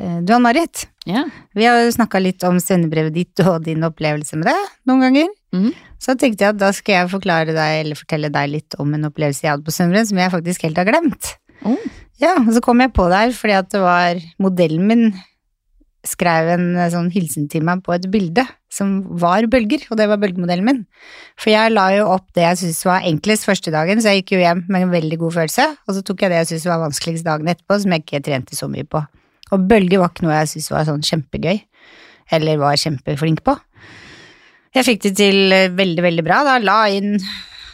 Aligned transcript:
Eh, 0.00 0.18
Du 0.24 0.32
Ann-Marit, 0.34 0.86
Ja. 1.06 1.26
vi 1.54 1.66
har 1.68 1.82
jo 1.84 1.92
snakka 1.92 2.20
litt 2.22 2.42
om 2.48 2.56
sendebrevet 2.62 3.12
ditt 3.12 3.40
og 3.44 3.62
din 3.64 3.84
opplevelse 3.84 4.36
med 4.40 4.48
det 4.48 4.58
noen 4.88 5.00
ganger. 5.06 5.28
Mm. 5.52 5.72
Så 6.00 6.14
tenkte 6.16 6.46
jeg 6.46 6.54
at 6.54 6.60
da 6.60 6.70
skal 6.72 6.94
jeg 7.02 7.12
forklare 7.12 7.52
deg, 7.52 7.84
eller 7.84 7.98
fortelle 7.98 8.30
deg 8.32 8.50
litt 8.54 8.74
om 8.80 8.94
en 8.94 9.08
opplevelse 9.10 9.44
jeg 9.44 9.52
hadde 9.52 9.66
på 9.66 9.74
sendebrev 9.74 10.06
som 10.08 10.20
jeg 10.22 10.32
faktisk 10.32 10.62
helt 10.64 10.78
har 10.80 10.88
glemt. 10.88 11.34
Mm. 11.64 11.76
Ja, 12.20 12.34
og 12.40 12.52
så 12.54 12.62
kom 12.64 12.80
jeg 12.80 12.92
på 12.96 13.08
det 13.10 13.18
her 13.18 13.34
fordi 13.36 13.56
at 13.58 13.68
det 13.74 13.80
var 13.80 14.16
modellen 14.40 14.86
min 14.88 15.04
skrev 16.06 16.48
en 16.54 16.76
eh, 16.80 16.88
sånn 16.92 17.10
hilsen 17.12 17.48
til 17.52 17.64
meg 17.66 17.82
på 17.84 17.92
et 17.92 18.06
bilde 18.12 18.46
som 18.72 19.02
var 19.20 19.44
bølger, 19.50 19.82
og 19.90 19.98
det 20.00 20.06
var 20.08 20.20
bølgemodellen 20.22 20.64
min. 20.64 20.78
For 21.36 21.50
jeg 21.52 21.74
la 21.74 21.90
jo 21.92 22.06
opp 22.14 22.28
det 22.38 22.46
jeg 22.46 22.60
syntes 22.62 22.84
var 22.88 23.04
enklest 23.04 23.44
første 23.44 23.72
dagen, 23.74 24.00
så 24.00 24.14
jeg 24.14 24.22
gikk 24.22 24.36
jo 24.38 24.44
hjem 24.44 24.62
med 24.70 24.86
en 24.86 24.94
veldig 24.94 25.18
god 25.20 25.34
følelse, 25.40 25.66
og 25.84 25.96
så 25.96 26.04
tok 26.06 26.22
jeg 26.24 26.32
det 26.32 26.38
jeg 26.40 26.50
syntes 26.54 26.68
var 26.70 26.80
vanskeligst 26.86 27.26
dagen 27.26 27.50
etterpå, 27.52 27.80
som 27.82 27.92
jeg 27.92 28.04
ikke 28.06 28.22
trente 28.30 28.56
så 28.56 28.70
mye 28.70 28.86
på. 28.88 29.02
Og 29.54 29.66
bølger 29.70 30.02
var 30.02 30.12
ikke 30.12 30.26
noe 30.26 30.38
jeg 30.38 30.52
syntes 30.52 30.72
var 30.72 30.86
sånn 30.88 31.04
kjempegøy, 31.06 31.60
eller 32.36 32.60
var 32.62 32.78
kjempeflink 32.80 33.42
på. 33.46 33.56
Jeg 34.76 34.86
fikk 34.86 35.06
det 35.08 35.14
til 35.18 35.54
eh, 35.54 35.70
veldig, 35.74 36.02
veldig 36.06 36.24
bra, 36.26 36.42
da 36.46 36.58
la 36.62 36.80
inn 36.94 37.16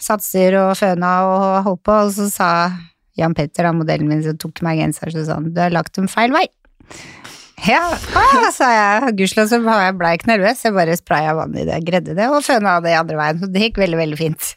satser 0.06 0.54
og 0.60 0.76
føna 0.78 1.12
og 1.28 1.46
holdt 1.66 1.82
på, 1.84 1.96
og 2.06 2.12
så 2.14 2.28
sa 2.32 2.50
Jan 3.16 3.34
Petter, 3.36 3.66
da, 3.66 3.72
modellen 3.76 4.08
min, 4.10 4.22
som 4.24 4.36
tok 4.40 4.62
meg 4.64 4.80
genseren, 4.80 5.14
så 5.16 5.24
sa 5.26 5.38
han 5.38 5.50
du 5.52 5.60
har 5.60 5.74
lagt 5.74 5.96
dem 5.96 6.08
feil 6.10 6.34
vei. 6.34 6.46
Ja, 7.66 7.80
ah, 8.20 8.48
sa 8.52 8.68
jeg. 8.68 9.14
Gudskjelov 9.16 9.48
så 9.48 9.58
ble 9.64 10.10
jeg 10.12 10.20
ikke 10.20 10.30
nervøs, 10.30 10.62
jeg 10.64 10.76
bare 10.76 10.96
spraya 10.98 11.32
vann 11.38 11.56
i 11.56 11.64
det, 11.68 11.80
gredde 11.86 12.16
det 12.16 12.28
og 12.28 12.44
føna 12.44 12.78
det 12.84 12.96
andre 12.98 13.18
veien, 13.20 13.40
så 13.40 13.48
det 13.52 13.64
gikk 13.64 13.80
veldig, 13.80 14.00
veldig 14.02 14.20
fint. 14.20 14.52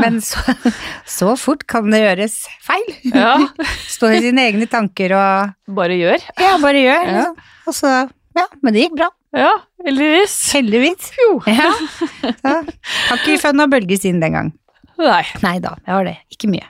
Men 0.00 0.20
så, 0.24 0.38
så 1.18 1.34
fort 1.40 1.64
kan 1.70 1.90
det 1.92 2.02
gjøres 2.02 2.36
feil. 2.66 2.90
ja. 3.14 3.34
Stå 3.94 4.10
i 4.14 4.20
sine 4.24 4.44
egne 4.50 4.68
tanker 4.70 5.14
og 5.18 5.74
Bare 5.76 5.96
gjør. 5.98 6.22
ja, 6.40 6.52
bare 6.62 6.84
gjør. 6.84 7.10
Ja. 7.16 7.24
Og 7.66 7.76
så, 7.76 7.90
ja, 8.38 8.46
men 8.62 8.74
det 8.76 8.86
gikk 8.86 8.96
bra. 9.00 9.10
Ja, 9.36 9.50
heldigvis. 9.86 10.32
Heldigvis. 10.56 11.10
Jo. 11.20 11.36
Ja. 11.46 11.68
Så, 12.42 12.54
har 13.10 13.20
ikke 13.20 13.36
føna 13.38 13.68
bølges 13.70 14.02
siden 14.02 14.18
den 14.22 14.34
gang. 14.34 14.48
Nei. 14.98 15.22
Nei 15.44 15.56
da, 15.62 15.76
jeg 15.86 15.94
har 15.94 16.06
det. 16.08 16.16
Ikke 16.34 16.50
mye. 16.50 16.66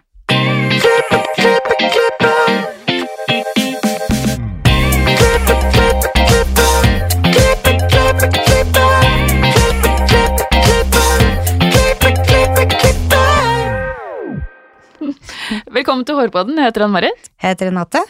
Velkommen 15.81 16.05
til 16.05 16.19
Hårpodden. 16.19 16.59
Jeg 16.61 16.69
heter 16.69 16.83
Ann-Marit. 16.85 17.29
Jeg 17.41 17.55
heter 17.55 17.71
Renate. 17.71 18.01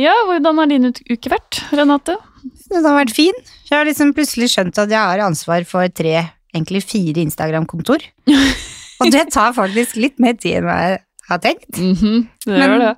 Ja, 0.00 0.14
hvordan 0.24 0.56
har 0.56 0.68
din 0.70 0.86
uke 0.88 1.28
vært, 1.28 1.58
Renate? 1.76 2.14
Den 2.70 2.86
har 2.88 2.94
vært 2.96 3.10
fin. 3.12 3.36
Jeg 3.68 3.74
har 3.74 3.84
liksom 3.84 4.14
plutselig 4.16 4.48
skjønt 4.54 4.78
at 4.80 4.88
jeg 4.88 4.96
har 4.96 5.20
ansvar 5.26 5.66
for 5.68 5.84
tre, 5.92 6.14
egentlig 6.56 6.80
fire 6.88 7.20
Instagram-kontor. 7.26 8.06
Og 9.02 9.12
det 9.12 9.26
tar 9.34 9.52
faktisk 9.58 9.98
litt 10.00 10.16
mer 10.24 10.38
tid 10.40 10.62
enn 10.62 10.70
jeg 10.72 11.02
har 11.28 11.42
tenkt. 11.44 11.68
Mhm, 11.76 12.24
det 12.46 12.62
Men- 12.62 12.80
det. 12.86 12.94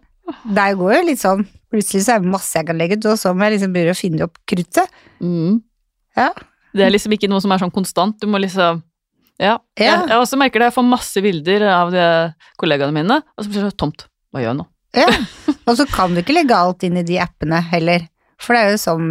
Det 0.47 0.69
går 0.79 0.95
jo 0.95 1.03
litt 1.09 1.25
sånn, 1.25 1.43
plutselig 1.75 2.05
så 2.07 2.15
er 2.15 2.23
det 2.23 2.31
masse 2.31 2.55
jeg 2.55 2.69
kan 2.69 2.79
legge 2.79 3.01
ut, 3.01 3.09
og 3.11 3.19
så 3.19 3.33
må 3.35 3.49
jeg 3.49 3.57
liksom 3.57 3.75
begynne 3.75 3.97
å 3.97 3.99
finne 3.99 4.29
opp 4.29 4.39
kruttet. 4.47 4.95
Mm. 5.19 5.59
Ja. 6.15 6.31
Det 6.71 6.87
er 6.87 6.95
liksom 6.95 7.19
ikke 7.19 7.33
noe 7.35 7.43
som 7.43 7.51
er 7.51 7.59
sånn 7.65 7.75
konstant. 7.75 8.15
Du 8.23 8.31
må 8.31 8.39
liksom 8.39 8.85
Ja. 9.41 9.57
Ja. 9.81 9.85
Jeg, 9.85 10.09
jeg 10.13 10.21
også 10.21 10.39
merker 10.41 10.61
det. 10.61 10.71
Jeg 10.71 10.77
får 10.77 10.89
masse 10.91 11.25
bilder 11.25 11.67
av 11.73 11.91
de 11.95 12.07
kollegaene 12.61 12.95
mine, 13.01 13.21
og 13.25 13.45
så 13.45 13.49
blir 13.51 13.65
det 13.65 13.73
så 13.73 13.81
tomt. 13.87 14.07
Hva 14.31 14.43
gjør 14.43 14.53
jeg 14.53 14.61
nå? 14.61 14.67
Ja. 15.01 15.11
Og 15.71 15.77
så 15.79 15.87
kan 15.91 16.15
du 16.15 16.21
ikke 16.23 16.35
legge 16.37 16.57
alt 16.57 16.85
inn 16.87 16.99
i 17.01 17.07
de 17.07 17.21
appene 17.23 17.61
heller, 17.73 18.09
for 18.41 18.57
det 18.57 18.63
er 18.65 18.75
jo 18.75 18.81
sånn 18.83 19.11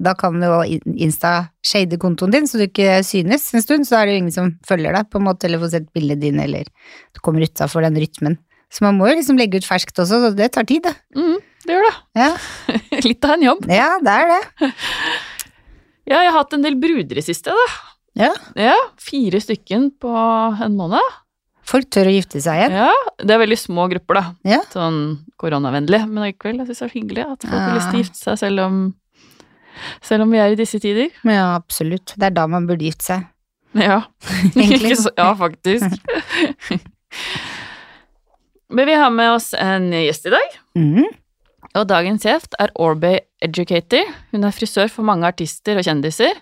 da 0.00 0.12
kan 0.16 0.38
jo 0.40 0.60
Insta 1.02 1.50
shade 1.66 1.98
kontoen 2.00 2.32
din, 2.32 2.46
så 2.48 2.60
du 2.60 2.64
ikke 2.68 3.00
synes 3.04 3.48
en 3.56 3.64
stund, 3.64 3.88
så 3.88 3.98
er 3.98 4.06
det 4.06 4.14
jo 4.14 4.20
ingen 4.22 4.34
som 4.34 4.52
følger 4.66 4.94
deg, 4.96 5.08
på 5.10 5.18
en 5.20 5.26
måte, 5.26 5.48
eller 5.48 5.60
får 5.60 5.72
sett 5.74 5.90
bildet 5.96 6.22
din, 6.22 6.38
eller 6.40 6.70
du 7.12 7.20
kommer 7.24 7.44
utafor 7.44 7.84
den 7.84 7.98
rytmen. 8.00 8.38
Så 8.70 8.84
man 8.86 8.96
må 9.00 9.10
jo 9.10 9.18
liksom 9.18 9.38
legge 9.40 9.58
ut 9.58 9.66
ferskt 9.66 9.98
også, 9.98 10.22
så 10.22 10.30
det 10.38 10.52
tar 10.54 10.68
tid, 10.68 10.86
det. 10.86 10.94
Mm, 11.18 11.36
det 11.66 11.74
gjør 11.74 11.88
det. 11.88 11.94
Ja, 12.22 12.30
Litt 13.08 13.26
av 13.26 13.34
en 13.34 13.46
jobb. 13.48 13.66
ja 13.68 13.90
det 14.06 14.16
er 14.22 14.34
det. 14.36 14.70
Ja, 16.10 16.24
jeg 16.24 16.32
har 16.32 16.40
hatt 16.40 16.54
en 16.56 16.64
del 16.64 16.74
bruder 16.80 17.18
i 17.20 17.22
siste, 17.22 17.52
da. 17.54 17.66
Ja. 18.18 18.32
Ja, 18.58 18.74
Fire 19.00 19.40
stykken 19.42 19.90
på 20.02 20.10
en 20.64 20.76
måned. 20.78 21.18
Folk 21.70 21.86
tør 21.94 22.08
å 22.10 22.14
gifte 22.16 22.40
seg 22.42 22.58
igjen. 22.58 22.72
Ja, 22.80 22.92
Det 23.22 23.30
er 23.36 23.42
veldig 23.44 23.58
små 23.60 23.84
grupper, 23.92 24.18
da. 24.18 24.24
Ja. 24.56 24.60
Sånn 24.72 25.20
koronavennlig. 25.38 26.00
Men 26.08 26.24
allikevel, 26.24 26.58
jeg 26.58 26.70
syns 26.72 26.80
det 26.82 26.88
er 26.88 26.94
hyggelig 26.96 27.26
at 27.28 27.46
folk 27.46 27.60
har 27.60 27.76
lyst 27.76 27.90
til 27.92 28.00
å 28.00 28.02
gifte 28.02 28.22
seg 28.24 28.40
selv 28.40 28.64
om, 28.64 28.80
selv 30.02 30.26
om 30.26 30.34
vi 30.34 30.40
er 30.42 30.56
i 30.56 30.58
disse 30.58 30.80
tider. 30.82 31.12
Ja, 31.22 31.52
absolutt. 31.54 32.16
Det 32.18 32.26
er 32.30 32.34
da 32.34 32.48
man 32.50 32.66
burde 32.66 32.88
gifte 32.88 33.06
seg. 33.12 33.28
Ja, 33.78 34.00
Egentlig. 34.56 34.96
Ja 35.20 35.30
faktisk. 35.38 35.94
Men 38.70 38.86
vi 38.86 38.94
har 38.94 39.10
med 39.10 39.32
oss 39.34 39.52
en 39.54 39.90
gjest 39.94 40.26
i 40.26 40.34
dag. 40.34 40.58
Mm. 40.78 41.06
Og 41.78 41.86
dagens 41.90 42.24
gjest 42.26 42.54
er 42.58 42.70
Orbay 42.82 43.20
Educator. 43.42 44.06
Hun 44.34 44.46
er 44.46 44.54
frisør 44.54 44.90
for 44.90 45.06
mange 45.06 45.26
artister 45.26 45.78
og 45.78 45.86
kjendiser. 45.86 46.38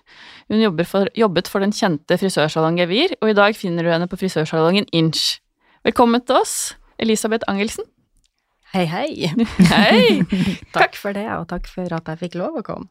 Hun 0.49 0.63
jobber 0.63 0.87
for, 0.89 1.09
jobbet 1.13 1.49
for 1.51 1.61
den 1.61 1.73
kjente 1.75 2.17
frisørsalongen 2.17 2.81
Gevir, 2.81 3.13
og 3.21 3.29
i 3.29 3.37
dag 3.37 3.53
finner 3.57 3.85
du 3.85 3.91
henne 3.93 4.07
på 4.09 4.17
frisørsalongen 4.17 4.87
Inch. 4.97 5.37
Velkommen 5.85 6.23
til 6.25 6.39
oss, 6.39 6.55
Elisabeth 6.97 7.45
Angelsen. 7.51 7.85
Hei, 8.73 8.87
hei. 8.89 9.29
Hei! 9.73 10.23
Takk 10.77 10.97
for 10.97 11.13
det, 11.13 11.27
og 11.37 11.45
takk 11.49 11.69
for 11.69 11.85
at 11.93 12.09
jeg 12.09 12.21
fikk 12.23 12.39
lov 12.41 12.57
å 12.57 12.65
komme. 12.65 12.89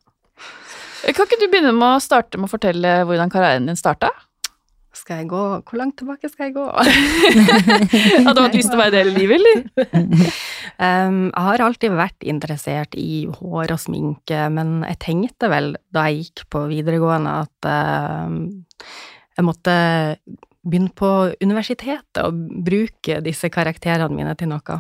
Kan 1.02 1.26
ikke 1.26 1.38
du 1.38 1.48
begynne 1.50 1.74
med 1.74 1.96
å 1.96 2.02
starte 2.02 2.38
med 2.38 2.46
å 2.46 2.52
fortelle 2.52 2.94
hvordan 3.06 3.30
karrieren 3.30 3.66
din 3.70 3.78
starta? 3.78 4.10
Skal 4.98 5.22
jeg 5.22 5.28
gå 5.30 5.42
Hvor 5.62 5.78
langt 5.78 5.98
tilbake 6.00 6.30
skal 6.30 6.48
jeg 6.48 6.56
gå? 6.56 6.64
Hadde 8.26 8.34
du 8.34 8.42
hatt 8.42 8.56
lyst 8.56 8.72
til 8.72 8.78
å 8.78 8.82
være 8.82 8.94
det 8.94 9.02
hele 9.04 9.16
livet, 9.18 9.40
eller? 9.40 10.32
Um, 10.78 11.32
jeg 11.32 11.42
har 11.42 11.62
alltid 11.64 11.94
vært 11.98 12.24
interessert 12.30 12.92
i 12.94 13.24
hår 13.26 13.72
og 13.74 13.80
sminke, 13.82 14.44
men 14.54 14.84
jeg 14.86 14.98
tenkte 15.02 15.48
vel 15.50 15.72
da 15.90 16.04
jeg 16.06 16.28
gikk 16.28 16.44
på 16.54 16.60
videregående 16.70 17.32
at 17.40 17.66
uh, 17.66 18.36
jeg 19.34 19.46
måtte 19.48 19.74
begynne 20.68 20.92
på 20.94 21.10
universitetet 21.42 22.20
og 22.22 22.38
bruke 22.66 23.18
disse 23.24 23.50
karakterene 23.50 24.14
mine 24.14 24.34
til 24.38 24.52
noe. 24.52 24.78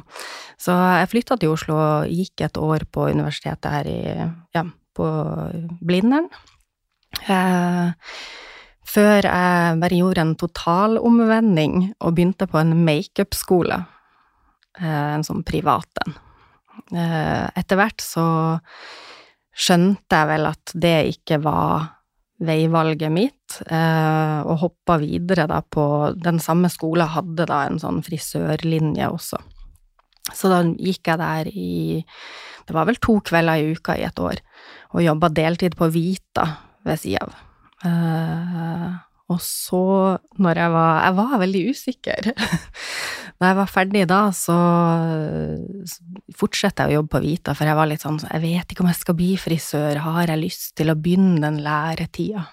Så 0.60 0.76
jeg 0.76 1.10
flytta 1.12 1.38
til 1.40 1.56
Oslo 1.56 1.78
og 1.78 2.12
gikk 2.12 2.46
et 2.46 2.60
år 2.62 2.86
på 2.92 3.08
universitetet 3.10 3.74
her 3.74 3.90
i 3.90 4.00
ja, 4.54 4.64
på 4.94 5.08
Blindern. 5.82 6.28
Eh, 7.26 7.90
før 8.88 9.26
jeg 9.26 9.76
bare 9.82 10.00
gjorde 10.00 10.24
en 10.24 10.34
totalomvending 10.38 11.76
og 12.00 12.14
begynte 12.16 12.48
på 12.48 12.60
en 12.60 12.72
makeup-skole. 12.86 13.82
Eh, 14.78 15.10
en 15.18 15.26
sånn 15.26 15.44
privat 15.46 16.02
en. 16.04 16.16
Eh, 16.94 17.46
etter 17.58 17.78
hvert 17.78 18.02
så 18.02 18.24
skjønte 19.58 20.20
jeg 20.20 20.30
vel 20.30 20.48
at 20.48 20.74
det 20.78 20.96
ikke 21.12 21.40
var 21.42 21.94
veivalget 22.38 23.10
mitt, 23.10 23.58
eh, 23.66 24.38
og 24.46 24.60
hoppa 24.62 24.98
videre 25.02 25.48
da 25.50 25.58
på 25.60 26.14
Den 26.14 26.38
samme 26.38 26.70
skolen 26.70 27.10
hadde 27.10 27.48
da 27.50 27.64
en 27.66 27.80
sånn 27.82 27.98
frisørlinje 28.06 29.10
også. 29.10 29.40
Så 30.28 30.50
da 30.52 30.62
gikk 30.62 31.08
jeg 31.08 31.18
der 31.18 31.48
i 31.48 32.04
Det 32.68 32.74
var 32.76 32.84
vel 32.84 32.98
to 33.00 33.14
kvelder 33.24 33.56
i 33.56 33.72
uka 33.72 33.96
i 33.96 34.04
et 34.04 34.18
år, 34.20 34.36
og 34.92 35.00
jobba 35.00 35.30
deltid 35.32 35.74
på 35.74 35.88
Vita 35.88 36.44
ved 36.84 37.00
sida 37.00 37.24
av. 37.24 37.47
Eh, 37.86 38.88
og 39.28 39.40
så, 39.44 39.80
når 40.40 40.56
jeg 40.62 40.70
var 40.72 41.02
Jeg 41.04 41.14
var 41.18 41.34
veldig 41.42 41.62
usikker. 41.70 42.28
da 43.38 43.50
jeg 43.52 43.58
var 43.58 43.68
ferdig 43.70 44.06
da, 44.10 44.20
så 44.34 44.56
fortsatte 46.38 46.86
jeg 46.86 46.96
å 46.96 46.96
jobbe 47.00 47.12
på 47.16 47.20
Vita, 47.26 47.54
for 47.54 47.68
jeg 47.68 47.78
var 47.78 47.90
litt 47.90 48.02
sånn 48.06 48.18
Jeg 48.24 48.42
vet 48.42 48.72
ikke 48.72 48.82
om 48.86 48.90
jeg 48.90 49.02
skal 49.02 49.18
bli 49.18 49.34
frisør, 49.38 50.00
har 50.06 50.32
jeg 50.32 50.42
lyst 50.42 50.72
til 50.80 50.90
å 50.90 50.96
begynne 50.98 51.42
den 51.44 51.60
læretida? 51.62 52.48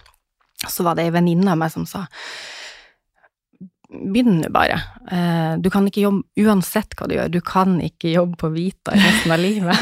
Så 0.68 0.86
var 0.86 0.98
det 0.98 1.08
ei 1.08 1.16
venninne 1.16 1.56
av 1.56 1.60
meg 1.62 1.74
som 1.74 1.88
sa 1.90 2.06
Begynn 3.96 4.42
nå 4.42 4.50
bare. 4.52 4.76
Eh, 5.14 5.56
Du 5.64 5.70
kan 5.72 5.86
ikke 5.88 6.04
jobbe 6.04 6.44
uansett 6.44 6.96
hva 7.00 7.08
du 7.08 7.16
gjør, 7.16 7.30
du 7.32 7.40
kan 7.46 7.78
ikke 7.80 8.12
jobbe 8.12 8.36
på 8.42 8.50
Vita 8.52 8.92
resten 8.98 9.32
av 9.32 9.40
livet. 9.40 9.78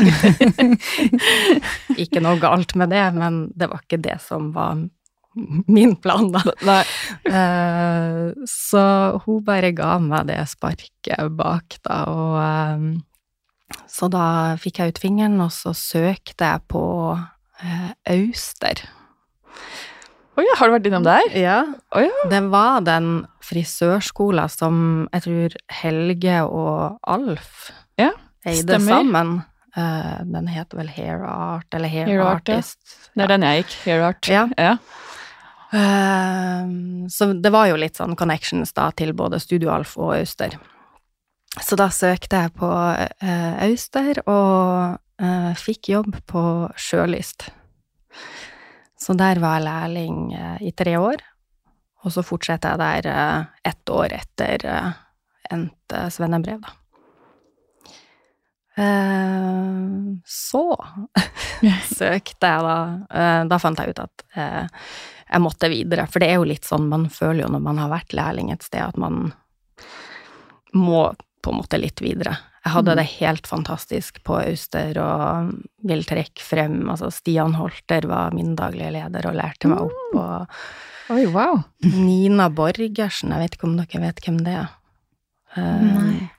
ikke 2.03 2.21
noe 2.21 2.37
galt 2.41 2.75
med 2.77 2.93
det, 2.93 3.05
men 3.15 3.47
det 3.57 3.71
var 3.71 3.81
ikke 3.81 4.01
det 4.03 4.19
som 4.21 4.51
var 4.53 4.83
min 5.67 5.95
plan, 5.95 6.29
da. 6.33 6.41
Eh, 7.25 8.33
Så 8.49 8.83
hun 9.25 9.43
bare 9.45 9.71
ga 9.75 9.97
meg 10.01 10.27
det 10.29 10.41
sparket 10.51 11.31
bak, 11.37 11.77
da, 11.85 12.03
og 12.11 12.35
eh, 12.43 13.79
Så 13.89 14.09
da 14.13 14.55
fikk 14.61 14.79
jeg 14.81 14.93
ut 14.93 15.01
fingeren, 15.01 15.39
og 15.41 15.51
så 15.55 15.73
søkte 15.77 16.51
jeg 16.51 16.65
på 16.69 16.83
eh, 17.63 17.89
Auster. 18.13 18.83
ja, 20.37 20.55
har 20.59 20.69
du 20.69 20.75
vært 20.75 20.89
innom 20.89 21.05
der? 21.05 21.25
Ja. 21.37 21.61
Oh 21.95 22.01
ja. 22.03 22.27
Det 22.29 22.43
var 22.53 22.81
den 22.85 23.25
frisørskolen 23.43 24.49
som 24.49 25.07
jeg 25.13 25.25
tror 25.27 25.57
Helge 25.81 26.37
og 26.45 26.99
Alf 27.03 27.71
Ja, 27.99 28.11
eide 28.45 28.79
sammen. 28.81 29.41
Uh, 29.73 30.21
den 30.29 30.45
heter 30.53 30.77
vel 30.77 30.89
Hair 30.93 31.23
Art, 31.25 31.65
eller 31.73 31.89
Hair, 31.89 32.05
Hair 32.05 32.21
Art, 32.21 32.49
ja. 32.49 32.59
Artist. 32.59 32.99
Det 33.15 33.25
er 33.25 33.31
den 33.31 33.45
jeg 33.47 33.63
gikk. 33.63 33.73
Hair 33.87 34.03
art. 34.05 34.29
Ja. 34.29 34.77
Ja. 35.73 35.79
Eh, 35.79 36.69
så 37.09 37.33
det 37.33 37.51
var 37.51 37.67
jo 37.67 37.79
litt 37.81 37.97
sånn 37.99 38.15
connections 38.15 38.71
da 38.77 38.91
til 38.95 39.11
både 39.17 39.41
Studio 39.41 39.73
Alf 39.73 39.97
og 39.97 40.13
Auster. 40.15 40.55
Så 41.61 41.77
da 41.77 41.89
søkte 41.93 42.45
jeg 42.45 42.53
på 42.57 42.69
eh, 42.69 43.53
Auster, 43.67 44.23
og 44.25 44.95
eh, 45.21 45.51
fikk 45.59 45.91
jobb 45.93 46.17
på 46.29 46.43
Sjølyst. 46.79 47.49
Så 48.97 49.13
der 49.19 49.41
var 49.43 49.59
jeg 49.59 49.67
lærling 49.67 50.33
eh, 50.33 50.63
i 50.69 50.73
tre 50.73 50.95
år, 50.97 51.21
og 52.03 52.15
så 52.15 52.23
fortsetter 52.25 52.73
jeg 52.73 53.05
der 53.05 53.49
ett 53.69 53.93
år 53.93 54.15
etter 54.17 54.65
endt 55.53 55.95
svennebrev, 56.11 56.63
da. 56.63 56.82
Eh, 58.77 59.81
så 60.25 60.63
søkte 61.93 62.49
jeg 62.49 62.63
da 62.65 62.77
eh, 63.13 63.41
Da 63.45 63.59
fant 63.61 63.77
jeg 63.77 63.93
ut 63.93 63.99
at 64.01 64.23
eh, 64.33 64.65
jeg 65.33 65.41
måtte 65.41 65.69
videre, 65.71 66.07
for 66.09 66.21
det 66.21 66.27
er 66.29 66.39
jo 66.41 66.45
litt 66.49 66.65
sånn 66.67 66.87
man 66.91 67.07
føler 67.09 67.43
jo 67.45 67.51
når 67.53 67.61
man 67.65 67.79
har 67.81 67.89
vært 67.89 68.13
lærling 68.13 68.51
et 68.53 68.65
sted, 68.65 68.83
at 68.85 68.97
man 69.01 69.31
må 70.77 71.07
på 71.43 71.51
en 71.53 71.57
måte 71.57 71.79
litt 71.81 72.01
videre. 72.03 72.35
Jeg 72.63 72.71
hadde 72.75 72.93
Mm. 72.93 72.97
det 72.99 73.05
helt 73.19 73.47
fantastisk 73.49 74.21
på 74.23 74.37
Auster 74.39 74.97
og 75.01 75.49
vil 75.83 76.03
trekke 76.07 76.39
frem 76.41 76.77
Altså, 76.89 77.09
Stian 77.11 77.55
Holter 77.57 78.05
var 78.07 78.31
min 78.31 78.53
daglige 78.55 78.91
leder 78.95 79.25
og 79.27 79.35
lærte 79.35 79.67
meg 79.67 79.81
opp, 79.87 80.15
og 80.15 81.13
Oi, 81.17 81.25
wow. 81.33 81.63
Nina 81.83 82.47
Borgersen, 82.49 83.33
jeg 83.33 83.41
vet 83.41 83.57
ikke 83.57 83.67
om 83.67 83.75
dere 83.77 83.99
vet 84.05 84.21
hvem 84.23 84.37
det 84.45 84.53
er? 84.61 84.69
Nei. 85.57 86.29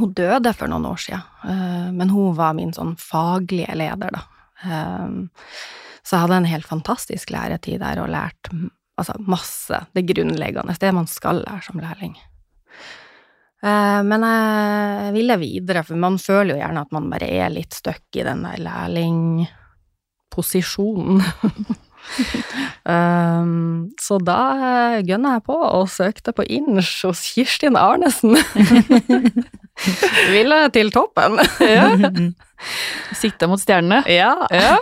Hun 0.00 0.12
døde 0.16 0.52
for 0.56 0.66
noen 0.72 0.86
år 0.90 0.98
siden, 1.04 1.22
eh, 1.44 1.90
men 1.96 2.08
hun 2.10 2.34
var 2.38 2.52
min 2.58 2.72
sånn 2.76 2.94
faglige 3.00 3.74
leder, 3.78 4.10
da. 4.16 4.22
Eh, 4.64 5.08
Så 6.02 6.16
jeg 6.16 6.20
hadde 6.24 6.36
en 6.40 6.44
helt 6.48 6.66
fantastisk 6.66 7.30
læretid 7.30 7.78
der 7.82 8.00
og 8.02 8.08
lært 8.10 8.48
altså 8.98 9.14
masse, 9.20 9.80
det 9.94 10.06
grunnleggende, 10.08 10.74
det 10.80 10.94
man 10.96 11.06
skal 11.06 11.42
lære 11.44 11.62
som 11.62 11.78
lærling. 11.80 12.16
Eh, 13.62 14.02
Men 14.02 14.22
jeg 14.24 15.12
ville 15.12 15.36
videre, 15.38 15.82
for 15.84 15.94
man 15.96 16.16
føler 16.18 16.54
jo 16.54 16.60
gjerne 16.62 16.80
at 16.80 16.92
man 16.92 17.10
bare 17.12 17.28
er 17.28 17.48
litt 17.52 17.74
stuck 17.76 18.02
i 18.16 18.22
den 18.24 18.42
der 18.42 18.56
lærlingposisjonen. 18.64 21.20
Um, 22.88 23.90
så 24.00 24.16
da 24.24 25.00
gønna 25.04 25.32
jeg 25.36 25.44
på 25.46 25.52
og 25.60 25.88
søkte 25.92 26.32
på 26.32 26.42
Inch 26.48 27.04
hos 27.04 27.20
Kirstin 27.34 27.76
Arnesen. 27.76 28.36
Ville 30.34 30.60
til 30.74 30.92
toppen. 30.94 31.38
Ja. 31.64 31.88
Sitte 33.20 33.48
mot 33.48 33.60
stjernene. 33.60 34.02
Ja. 34.10 34.34
Ja. 34.52 34.76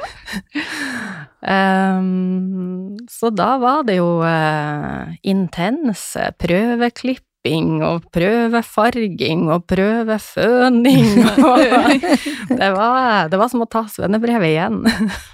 Um, 1.40 2.96
så 3.18 3.30
da 3.30 3.54
var 3.62 3.84
det 3.86 4.00
jo 4.00 4.18
uh, 4.24 5.14
intense 5.22 6.32
prøveklipping 6.42 7.78
og 7.86 8.08
prøvefarging 8.12 9.46
og 9.54 9.68
prøveføning. 9.70 11.06
Og 11.38 11.62
det, 12.50 12.72
var, 12.74 13.30
det 13.30 13.38
var 13.40 13.52
som 13.52 13.62
å 13.64 13.70
ta 13.70 13.84
svennebrevet 13.88 14.50
igjen. 14.50 14.82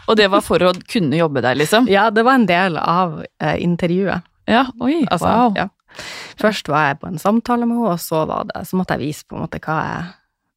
Og 0.07 0.21
det 0.21 0.29
var 0.31 0.45
for 0.45 0.63
å 0.69 0.75
kunne 0.85 1.19
jobbe 1.19 1.43
der, 1.45 1.57
liksom? 1.59 1.89
Ja, 1.91 2.11
det 2.13 2.27
var 2.29 2.39
en 2.39 2.47
del 2.51 2.77
av 2.79 3.23
eh, 3.25 3.57
intervjuet. 3.65 4.29
Ja, 4.45 4.67
oi, 4.85 5.07
Altså, 5.09 5.25
wow. 5.25 5.55
ja. 5.57 5.71
Først 6.41 6.69
var 6.73 6.91
jeg 6.91 7.01
på 7.01 7.11
en 7.11 7.23
samtale 7.23 7.69
med 7.69 7.79
henne, 7.79 7.95
og 7.95 8.03
så, 8.03 8.25
var 8.29 8.51
det, 8.51 8.67
så 8.69 8.79
måtte 8.79 8.99
jeg 8.99 9.11
vise 9.11 9.27
på 9.29 9.39
en 9.39 9.45
måte 9.47 9.61
hva 9.65 9.79
jeg, 9.87 10.13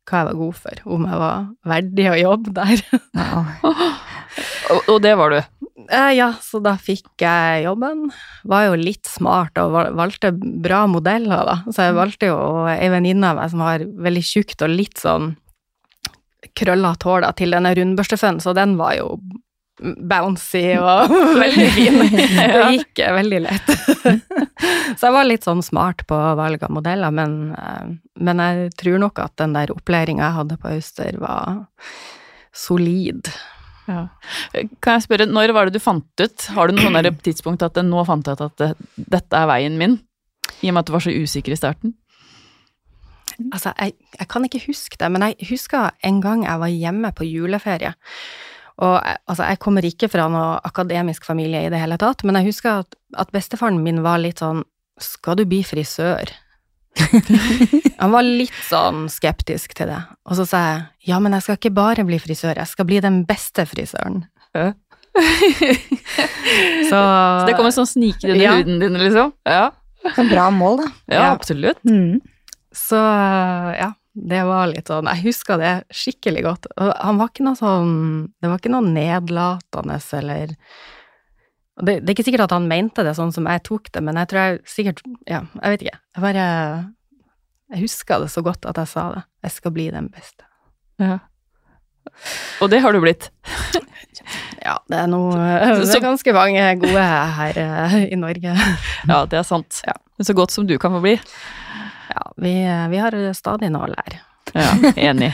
hva 0.08 0.22
jeg 0.22 0.30
var 0.30 0.40
god 0.42 0.60
for, 0.64 0.84
om 0.98 1.08
jeg 1.10 1.22
var 1.24 1.48
verdig 1.74 2.10
å 2.12 2.20
jobbe 2.24 2.56
der. 2.58 2.86
Og, 4.68 4.90
og 4.92 4.98
det 5.02 5.14
var 5.18 5.32
du. 5.32 5.38
Eh, 5.88 6.12
ja, 6.18 6.28
så 6.44 6.60
da 6.62 6.74
fikk 6.82 7.24
jeg 7.24 7.64
jobben. 7.64 8.10
Var 8.48 8.68
jo 8.68 8.78
litt 8.80 9.08
smart 9.10 9.58
og 9.62 9.76
valgte 9.98 10.34
bra 10.36 10.84
modeller, 10.92 11.48
da. 11.48 11.56
Så 11.72 11.88
jeg 11.88 11.96
valgte 11.98 12.30
jo 12.30 12.38
ei 12.70 12.90
venninne 12.92 13.32
av 13.32 13.40
meg 13.40 13.54
som 13.54 13.64
har 13.64 13.86
veldig 14.08 14.24
tjukt 14.28 14.66
og 14.66 14.74
litt 14.74 15.00
sånn 15.02 15.32
krøllete 16.58 17.08
hår 17.08 17.24
da, 17.26 17.34
til 17.38 17.54
denne 17.54 17.74
rundbørstefønnen, 17.78 18.42
så 18.44 18.54
den 18.58 18.76
var 18.80 18.96
jo 18.98 19.16
bouncy 19.80 20.64
og 20.80 21.12
veldig 21.44 21.68
fin. 21.76 22.00
Det 22.08 22.70
gikk 22.78 23.02
eh, 23.04 23.14
veldig 23.18 23.42
lett. 23.46 23.74
Så 24.98 25.10
jeg 25.10 25.16
var 25.16 25.28
litt 25.28 25.46
sånn 25.46 25.62
smart 25.66 26.04
på 26.10 26.18
valg 26.40 26.64
av 26.66 26.74
modeller, 26.74 27.14
men, 27.14 27.38
eh, 27.58 27.92
men 28.24 28.44
jeg 28.44 28.72
tror 28.80 29.04
nok 29.04 29.22
at 29.24 29.36
den 29.42 29.54
der 29.58 29.74
opplæringa 29.76 30.26
jeg 30.26 30.38
hadde 30.40 30.58
på 30.62 30.74
Auster, 30.74 31.22
var 31.22 31.62
solid. 32.58 33.30
Ja. 33.88 34.08
Kan 34.84 34.98
jeg 34.98 35.06
spørre, 35.06 35.30
når 35.30 35.54
var 35.56 35.70
det 35.70 35.78
du 35.78 35.84
fant 35.84 36.24
ut, 36.24 36.50
har 36.56 36.68
du 36.68 36.82
sånne 36.82 37.06
tidspunkt 37.28 37.64
at 37.66 37.78
nå 37.86 38.04
fant 38.08 38.28
jeg 38.28 38.40
ut 38.40 38.50
at 38.50 38.60
det, 38.64 38.74
dette 39.18 39.40
er 39.40 39.50
veien 39.50 39.80
min? 39.80 40.02
I 40.64 40.72
og 40.72 40.78
med 40.78 40.84
at 40.84 40.90
du 40.90 40.96
var 40.96 41.06
så 41.06 41.14
usikker 41.14 41.54
i 41.54 41.60
starten? 41.60 41.94
Altså, 43.54 43.72
jeg, 43.78 43.94
jeg 44.18 44.28
kan 44.32 44.46
ikke 44.48 44.64
huske 44.66 44.98
det, 44.98 45.10
men 45.14 45.28
jeg 45.28 45.50
husker 45.52 45.92
en 46.08 46.22
gang 46.24 46.46
jeg 46.48 46.62
var 46.64 46.74
hjemme 46.74 47.12
på 47.14 47.28
juleferie. 47.28 47.94
Og 48.78 48.96
altså, 49.02 49.44
jeg 49.50 49.58
kommer 49.64 49.86
ikke 49.88 50.10
fra 50.12 50.28
noe 50.30 50.60
akademisk 50.68 51.26
familie 51.26 51.64
i 51.66 51.70
det 51.74 51.80
hele 51.82 51.98
tatt, 51.98 52.22
men 52.24 52.36
jeg 52.38 52.52
husker 52.52 52.84
at, 52.84 52.98
at 53.18 53.32
bestefaren 53.34 53.80
min 53.84 54.04
var 54.06 54.20
litt 54.22 54.38
sånn 54.44 54.64
Skal 55.02 55.36
du 55.38 55.46
bli 55.46 55.64
frisør? 55.66 56.30
Han 58.02 58.12
var 58.14 58.26
litt 58.26 58.54
sånn 58.66 59.06
skeptisk 59.14 59.74
til 59.78 59.90
det. 59.92 60.00
Og 60.26 60.38
så 60.40 60.46
sa 60.50 60.62
jeg 60.72 60.86
ja, 61.12 61.20
men 61.22 61.34
jeg 61.38 61.46
skal 61.46 61.58
ikke 61.60 61.74
bare 61.78 62.06
bli 62.06 62.18
frisør, 62.22 62.58
jeg 62.58 62.68
skal 62.72 62.86
bli 62.90 62.98
den 63.06 63.20
beste 63.30 63.66
frisøren. 63.70 64.24
Ja. 64.58 64.72
så, 66.90 66.98
Så 66.98 67.46
det 67.48 67.56
kommer 67.58 67.74
sånn 67.74 67.90
snikende 67.90 68.34
under 68.36 68.46
Ja. 68.46 68.56
huden 68.60 68.80
din, 68.82 68.98
liksom? 69.02 69.34
Ja, 69.48 69.72
En 70.18 70.30
bra 70.30 70.50
mål, 70.54 70.78
da. 70.84 70.88
ja, 71.08 71.22
Ja. 71.22 71.32
absolutt. 71.34 71.80
Mm. 71.86 72.22
Så 72.74 72.96
ja, 73.78 73.94
det 74.18 74.40
var 74.48 74.70
litt 74.72 74.90
sånn 74.90 75.08
Jeg 75.12 75.28
husker 75.28 75.60
det 75.62 75.72
skikkelig 75.94 76.44
godt. 76.46 76.68
Og 76.82 76.92
han 76.96 77.20
var 77.20 77.30
ikke 77.30 77.46
noe 77.46 77.60
sånn 77.60 77.92
Det 78.42 78.50
var 78.50 78.62
ikke 78.62 78.74
noe 78.74 78.86
nedlatende 78.86 80.00
eller 80.18 80.56
det, 81.78 82.00
det 82.02 82.10
er 82.10 82.14
ikke 82.16 82.26
sikkert 82.26 82.48
at 82.48 82.56
han 82.56 82.66
mente 82.66 83.04
det 83.06 83.14
sånn 83.14 83.30
som 83.36 83.46
jeg 83.46 83.62
tok 83.68 83.92
det, 83.94 84.02
men 84.02 84.18
jeg 84.18 84.32
tror 84.32 84.40
jeg 84.42 84.62
sikkert 84.72 85.02
Ja, 85.30 85.44
jeg 85.62 85.76
vet 85.76 85.84
ikke. 85.86 86.00
Jeg 86.18 86.24
bare 86.24 86.46
Jeg 87.76 87.84
husker 87.84 88.24
det 88.24 88.32
så 88.34 88.42
godt 88.46 88.66
at 88.66 88.80
jeg 88.82 88.90
sa 88.90 89.04
det. 89.14 89.26
Jeg 89.46 89.54
skal 89.60 89.76
bli 89.76 89.90
den 89.94 90.08
beste. 90.10 90.48
Ja. 90.98 91.20
Og 92.64 92.72
det 92.74 92.82
har 92.82 92.96
du 92.96 93.04
blitt. 93.04 93.30
Ja, 94.68 94.74
det 94.90 94.98
er 95.00 95.06
noe 95.08 95.38
Det 95.78 95.94
er 95.96 96.02
ganske 96.04 96.32
mange 96.36 96.64
gode 96.82 97.04
her 97.38 97.60
eh, 97.62 97.94
i 98.10 98.18
Norge. 98.20 98.56
Ja, 99.08 99.20
det 99.30 99.38
er 99.40 99.46
sant. 99.48 99.78
Ja. 99.88 99.94
Så 100.20 100.34
godt 100.36 100.52
som 100.52 100.66
du 100.68 100.74
kan 100.82 100.92
få 100.92 101.00
bli. 101.06 101.14
Vi, 102.38 102.54
vi 102.92 103.02
har 103.02 103.18
stadig 103.38 103.72
noe 103.74 103.88
å 103.88 103.94
lære. 103.94 104.22
Ja, 104.56 104.72
enig. 105.10 105.34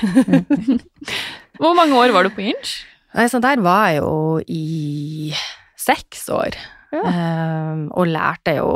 Hvor 1.62 1.75
mange 1.77 1.98
år 2.00 2.13
var 2.15 2.25
du 2.25 2.33
på 2.33 2.45
Inch? 2.50 2.81
Nei, 3.13 3.27
så 3.29 3.41
der 3.43 3.62
var 3.62 3.91
jeg 3.91 4.01
jo 4.01 4.39
i 4.48 5.33
seks 5.77 6.25
år. 6.33 6.57
Ja. 6.93 7.03
Um, 7.03 7.86
og 7.98 8.10
lærte 8.10 8.55
jo 8.60 8.72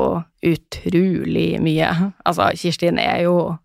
utrolig 0.46 1.50
mye. 1.62 1.90
Altså, 2.26 2.50
Kirstin 2.58 2.98
er 3.02 3.28
jo 3.28 3.56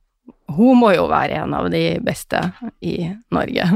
Hun 0.52 0.76
må 0.76 0.90
jo 0.92 1.07
være 1.09 1.38
en 1.40 1.54
av 1.57 1.71
de 1.73 1.97
beste 2.04 2.40
i 2.85 3.07
Norge. 3.33 3.69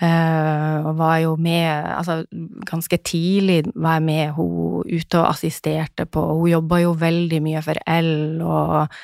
Eh, 0.00 0.76
og 0.80 0.96
var 0.96 1.18
jo 1.20 1.34
med 1.36 1.68
Altså, 1.68 2.24
ganske 2.66 2.96
tidlig 3.04 3.66
var 3.74 3.98
jeg 3.98 4.02
med 4.02 4.30
hun 4.32 4.82
ute 4.88 5.18
og 5.20 5.28
assisterte 5.28 6.06
på 6.08 6.22
Hun 6.24 6.48
jobba 6.48 6.78
jo 6.80 6.94
veldig 6.96 7.40
mye 7.44 7.60
for 7.62 7.76
L 7.84 8.40
og 8.40 8.96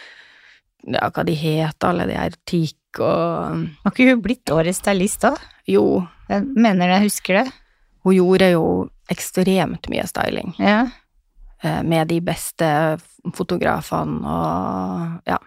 ja, 0.85 1.09
hva 1.11 1.25
de 1.27 1.35
heter, 1.35 1.89
alle 1.89 2.07
de 2.11 2.17
her 2.19 2.35
teak 2.47 3.01
og 3.01 3.63
Har 3.85 3.93
ikke 3.93 4.09
hun 4.13 4.23
blitt 4.25 4.51
årets 4.55 4.79
stylist 4.81 5.21
da? 5.27 5.35
Jo, 5.69 6.07
Jeg 6.31 6.43
mener 6.57 6.89
jeg 6.97 7.07
husker 7.11 7.35
det. 7.43 7.53
hun 8.07 8.15
gjorde 8.15 8.51
jo 8.53 8.63
ekstremt 9.11 9.89
mye 9.91 10.07
styling. 10.09 10.55
Ja. 10.59 10.87
eh, 11.63 11.83
med 11.83 12.09
de 12.09 12.21
beste 12.21 12.67
fotografene 13.35 14.21
og 14.27 15.21
ja. 15.27 15.39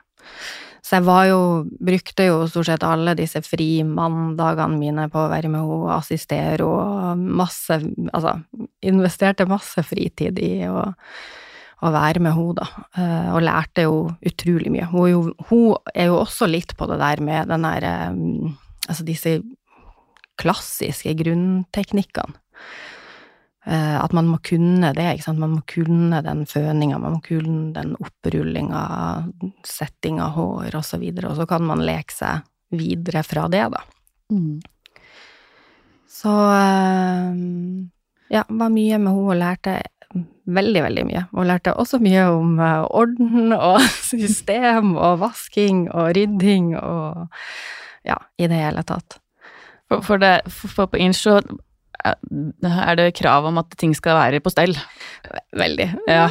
Så 0.83 0.95
jeg 0.97 1.05
var 1.05 1.25
jo, 1.29 1.39
brukte 1.85 2.25
jo 2.25 2.47
stort 2.49 2.65
sett 2.65 2.83
alle 2.83 3.13
disse 3.13 3.41
frimandagene 3.45 4.77
mine 4.79 5.03
på 5.13 5.19
å 5.21 5.29
være 5.29 5.49
med 5.51 5.61
henne 5.61 5.75
og 5.83 5.91
assistere 5.93 6.65
og 6.65 7.17
masse 7.19 7.77
Altså 8.13 8.39
investerte 8.81 9.45
masse 9.45 9.83
fritid 9.85 10.39
i 10.41 10.65
å, 10.65 10.87
å 11.79 11.91
være 11.93 12.19
med 12.23 12.35
henne, 12.35 12.55
da. 12.59 12.67
eh, 12.99 13.29
Og 13.35 13.43
lærte 13.45 13.85
jo 13.85 13.95
utrolig 14.25 14.71
mye. 14.73 14.87
Hun, 14.91 15.05
er 15.05 15.11
jo, 15.13 15.21
hun 15.49 15.93
er 15.93 16.09
jo 16.11 16.19
også 16.19 16.49
litt 16.49 16.75
på 16.77 16.87
det 16.91 16.99
der 16.99 17.21
med 17.23 17.47
den 17.51 17.67
der 17.67 17.87
eh, 17.87 18.13
Altså 18.89 19.05
disse 19.05 19.35
klassiske 20.39 21.13
grunnteknikkene. 21.19 22.39
Eh, 23.69 23.97
At 23.99 24.15
man 24.17 24.25
må 24.31 24.39
kunne 24.41 24.93
det, 24.97 25.05
ikke 25.13 25.27
sant. 25.27 25.39
Man 25.39 25.53
må 25.57 25.61
kunne 25.69 26.23
den 26.25 26.45
føninga, 26.49 26.97
man 26.97 27.17
må 27.17 27.21
kunne 27.21 27.69
den 27.75 27.93
opprullinga, 27.99 28.81
setting 29.67 30.19
av 30.23 30.33
hår 30.39 30.79
og 30.79 30.85
så 30.87 30.97
videre, 30.97 31.29
og 31.29 31.37
så 31.37 31.45
kan 31.45 31.67
man 31.67 31.83
leke 31.85 32.15
seg 32.15 32.47
videre 32.73 33.21
fra 33.27 33.45
det, 33.51 33.61
da. 33.75 33.83
Mm. 34.33 34.57
Så 36.09 36.33
ja, 38.29 38.43
var 38.49 38.73
mye 38.73 38.97
med 38.97 39.11
henne 39.11 39.13
og 39.13 39.37
lærte 39.37 39.77
veldig, 40.49 40.83
veldig 40.85 41.05
mye. 41.07 41.23
Og 41.35 41.47
lærte 41.49 41.75
også 41.77 41.99
mye 42.03 42.25
om 42.33 42.59
eh, 42.63 42.85
orden 43.01 43.53
og 43.55 43.81
system 44.11 44.95
og 44.97 45.19
vasking 45.23 45.87
og 45.91 46.13
rydding 46.17 46.75
og 46.77 47.27
ja, 48.07 48.19
i 48.39 48.49
det 48.49 48.59
hele 48.59 48.85
tatt. 48.87 49.19
For, 49.89 50.05
for, 50.05 50.21
det, 50.21 50.35
for, 50.53 50.89
på 50.89 50.99
Inch 51.01 51.21
så 51.25 51.39
eh, 51.39 52.15
er 52.69 52.99
det 52.99 53.13
krav 53.19 53.47
om 53.49 53.61
at 53.61 53.73
ting 53.77 53.95
skal 53.97 54.17
være 54.19 54.41
på 54.43 54.53
stell. 54.53 54.75
Veldig. 55.57 55.89
Ja. 56.09 56.29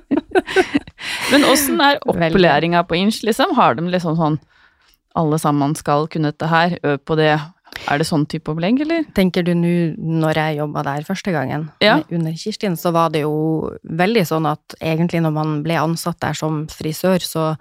Men 1.30 1.46
åssen 1.48 1.80
er 1.84 2.00
opplæringa 2.08 2.84
på 2.88 2.98
Inch, 2.98 3.22
liksom? 3.26 3.54
Har 3.56 3.78
de 3.78 3.88
liksom 3.88 4.16
sånn 4.18 4.40
alle 5.18 5.40
sammen 5.42 5.72
skal 5.74 6.06
kunne 6.10 6.30
dette 6.30 6.46
her, 6.46 6.76
øv 6.86 7.00
på 7.02 7.16
det? 7.18 7.34
Er 7.90 7.98
det 7.98 8.06
sånn 8.06 8.26
type 8.28 8.52
opplegg, 8.52 8.80
eller? 8.84 9.04
Tenker 9.16 9.44
du 9.46 9.52
nå, 9.56 9.72
når 9.98 10.40
jeg 10.40 10.58
jobba 10.60 10.82
der 10.86 11.06
første 11.06 11.32
gangen, 11.34 11.70
Ja. 11.80 12.00
under 12.10 12.32
Kirstin, 12.32 12.76
så 12.76 12.92
var 12.92 13.10
det 13.10 13.22
jo 13.22 13.70
veldig 13.84 14.24
sånn 14.26 14.46
at 14.50 14.74
egentlig 14.80 15.22
når 15.22 15.32
man 15.32 15.62
ble 15.62 15.78
ansatt 15.80 16.20
der 16.20 16.34
som 16.34 16.66
frisør, 16.66 17.18
så 17.24 17.56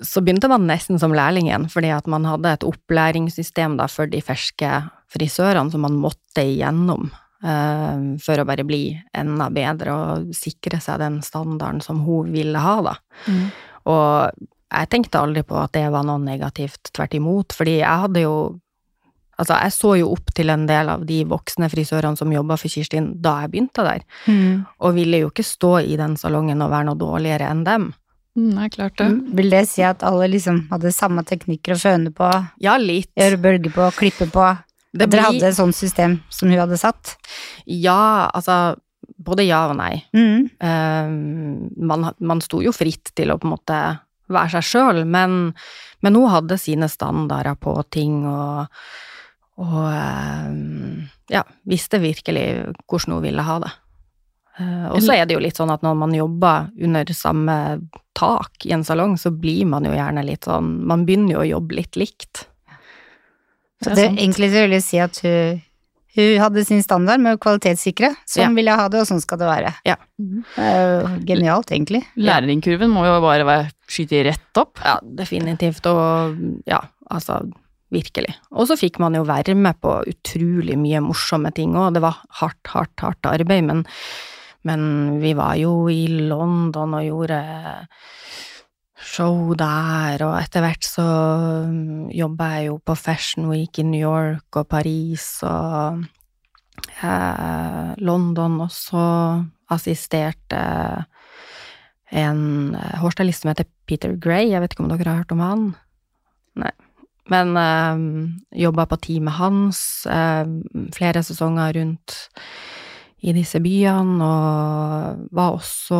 så 0.00 0.22
begynte 0.22 0.48
man 0.48 0.68
nesten 0.68 0.98
som 1.00 1.12
lærling 1.12 1.48
igjen, 1.48 1.66
fordi 1.68 1.90
at 1.92 2.06
man 2.06 2.24
hadde 2.24 2.52
et 2.54 2.64
opplæringssystem 2.64 3.76
da 3.76 3.88
for 3.90 4.06
de 4.06 4.20
ferske 4.24 4.68
frisørene 5.12 5.72
som 5.72 5.82
man 5.84 5.98
måtte 6.00 6.44
igjennom 6.44 7.10
uh, 7.44 8.16
for 8.22 8.38
å 8.40 8.46
bare 8.48 8.64
bli 8.64 8.94
enda 9.16 9.50
bedre 9.50 9.92
og 9.92 10.30
sikre 10.36 10.80
seg 10.80 11.02
den 11.02 11.20
standarden 11.26 11.82
som 11.84 12.00
hun 12.06 12.30
ville 12.32 12.62
ha, 12.62 12.76
da. 12.86 12.94
Og 13.90 14.46
jeg 14.70 14.90
tenkte 14.92 15.20
aldri 15.20 15.42
på 15.42 15.58
at 15.58 15.72
det 15.74 15.88
var 15.90 16.06
noe 16.06 16.22
negativt, 16.22 16.92
tvert 16.94 17.16
imot, 17.18 17.52
fordi 17.56 17.80
jeg 17.80 18.04
hadde 18.06 18.22
jo 18.24 18.34
Altså, 19.40 19.56
jeg 19.64 19.72
så 19.72 19.94
jo 20.02 20.10
opp 20.12 20.30
til 20.36 20.50
en 20.52 20.66
del 20.68 20.90
av 20.92 21.06
de 21.08 21.22
voksne 21.24 21.70
frisørene 21.72 22.18
som 22.20 22.32
jobba 22.34 22.58
for 22.60 22.68
Kirstin 22.68 23.14
da 23.24 23.38
jeg 23.42 23.50
begynte 23.54 23.86
der, 23.86 24.02
Mm. 24.28 24.66
og 24.78 24.94
ville 24.98 25.22
jo 25.24 25.30
ikke 25.32 25.46
stå 25.48 25.70
i 25.88 25.96
den 25.96 26.16
salongen 26.20 26.60
og 26.62 26.70
være 26.70 26.84
noe 26.90 27.00
dårligere 27.00 27.48
enn 27.50 27.64
dem. 27.64 27.86
Mm, 28.36 28.50
Nei, 28.54 28.68
klart 28.70 28.96
det. 29.00 29.08
Vil 29.34 29.48
det 29.50 29.64
si 29.68 29.82
at 29.82 30.04
alle 30.06 30.28
liksom 30.30 30.68
hadde 30.70 30.92
samme 30.94 31.24
teknikker 31.26 31.74
å 31.74 31.80
føne 31.80 32.12
på, 32.14 32.28
Ja, 32.62 32.76
litt. 32.78 33.08
gjøre 33.18 33.40
bølger 33.42 33.72
på, 33.74 33.88
klippe 33.96 34.28
på? 34.30 34.44
Det 34.92 35.02
At 35.08 35.10
dere 35.10 35.22
hadde 35.30 35.48
et 35.48 35.54
sånt 35.56 35.74
system 35.74 36.20
som 36.30 36.48
hun 36.50 36.58
hadde 36.58 36.76
satt? 36.78 37.16
Ja, 37.66 38.28
altså 38.34 38.76
både 39.22 39.44
ja 39.46 39.64
og 39.70 39.76
nei. 39.78 40.04
Mm. 40.14 40.50
Uh, 40.62 41.84
man, 41.86 42.10
man 42.20 42.40
sto 42.40 42.60
jo 42.62 42.72
fritt 42.72 43.12
til 43.14 43.30
å 43.32 43.38
på 43.38 43.46
en 43.48 43.54
måte 43.56 43.80
være 44.30 44.50
seg 44.54 44.62
sjøl, 44.68 45.04
men, 45.10 45.54
men 46.02 46.14
hun 46.14 46.30
hadde 46.30 46.58
sine 46.58 46.86
standarder 46.90 47.56
på 47.58 47.74
ting 47.90 48.20
og, 48.30 48.66
og 49.60 49.86
eh, 49.92 51.06
ja, 51.36 51.44
visste 51.68 52.00
virkelig 52.02 52.44
hvordan 52.88 53.16
hun 53.18 53.24
ville 53.26 53.44
ha 53.46 53.58
det. 53.62 53.72
Eh, 54.60 54.86
og 54.90 55.00
så 55.04 55.14
er 55.14 55.26
det 55.28 55.36
jo 55.36 55.42
litt 55.44 55.60
sånn 55.60 55.72
at 55.72 55.84
når 55.86 55.96
man 56.00 56.14
jobber 56.16 56.70
under 56.80 57.12
samme 57.16 57.56
tak 58.18 58.66
i 58.66 58.72
en 58.76 58.84
salong, 58.84 59.16
så 59.20 59.30
blir 59.32 59.68
man 59.70 59.86
jo 59.86 59.92
gjerne 59.94 60.24
litt 60.26 60.48
sånn 60.48 60.72
Man 60.88 61.06
begynner 61.08 61.36
jo 61.38 61.42
å 61.44 61.50
jobbe 61.54 61.78
litt 61.78 61.96
likt. 62.00 62.46
Så 63.80 63.94
Det 63.94 64.04
er 64.04 64.16
egentlig 64.16 64.50
så 64.52 64.64
vil 64.66 64.74
jeg 64.76 64.84
si 64.84 64.98
at 65.00 65.20
hun, 65.24 65.62
hun 66.18 66.42
hadde 66.42 66.64
sin 66.68 66.82
standard 66.84 67.22
med 67.22 67.38
å 67.38 67.40
kvalitetssikre. 67.40 68.10
Sånn 68.28 68.50
Ja. 68.50 68.50
vil 68.58 68.68
jeg 68.68 68.76
ha 68.76 68.88
det, 68.92 69.00
og 69.00 69.08
sånn 69.08 69.22
skal 69.22 69.38
det 69.40 69.48
være. 69.48 69.72
Ja. 69.88 69.96
Det 70.18 70.66
er 70.66 70.82
jo 70.82 71.14
genialt, 71.30 71.70
egentlig. 71.72 72.02
Læringkurven 72.18 72.92
må 72.92 73.06
jo 73.06 73.16
bare 73.24 73.46
være 73.48 73.70
skyte 73.88 74.24
rett 74.26 74.60
opp. 74.60 74.82
Ja, 74.84 74.98
definitivt. 75.00 75.86
Og 75.86 76.36
ja, 76.68 76.82
altså 77.08 77.40
virkelig. 77.94 78.34
Og 78.54 78.68
så 78.70 78.78
fikk 78.78 79.00
man 79.02 79.16
jo 79.18 79.24
være 79.28 79.56
med 79.58 79.78
på 79.82 79.96
utrolig 80.10 80.78
mye 80.78 81.02
morsomme 81.04 81.52
ting 81.56 81.74
òg. 81.78 81.94
Det 81.96 82.04
var 82.04 82.20
hardt, 82.42 82.62
hardt, 82.72 82.96
hardt 83.02 83.30
arbeid, 83.30 83.66
men, 83.66 83.84
men 84.68 84.82
vi 85.22 85.34
var 85.38 85.58
jo 85.60 85.74
i 85.92 86.04
London 86.30 86.98
og 87.00 87.06
gjorde 87.08 87.42
show 89.00 89.54
der, 89.56 90.20
og 90.26 90.36
etter 90.38 90.64
hvert 90.64 90.84
så 90.84 91.06
jobba 92.12 92.50
jeg 92.56 92.68
jo 92.68 92.78
på 92.84 92.96
Fashion 92.98 93.48
Week 93.50 93.80
i 93.80 93.86
New 93.86 94.00
York 94.00 94.60
og 94.60 94.68
Paris 94.68 95.40
og 95.46 96.02
eh, 97.00 97.94
London, 98.04 98.60
og 98.60 98.72
så 98.74 99.06
assisterte 99.72 100.60
en 102.10 102.42
eh, 102.74 102.98
hårstylist 103.00 103.44
som 103.44 103.52
heter 103.54 103.68
Peter 103.88 104.14
Gray, 104.20 104.50
jeg 104.50 104.62
vet 104.62 104.76
ikke 104.76 104.84
om 104.84 104.92
dere 104.92 105.08
har 105.08 105.22
hørt 105.22 105.34
om 105.34 105.44
han? 105.44 105.66
Nei. 106.60 106.74
Men 107.30 107.54
øh, 107.56 108.60
jobba 108.64 108.84
på 108.90 108.98
teamet 109.06 109.36
hans 109.38 109.80
øh, 110.10 110.46
flere 110.96 111.22
sesonger 111.22 111.72
rundt 111.78 112.16
i 113.22 113.34
disse 113.36 113.60
byene, 113.60 114.24
og 114.24 115.26
var 115.36 115.50
også 115.58 115.98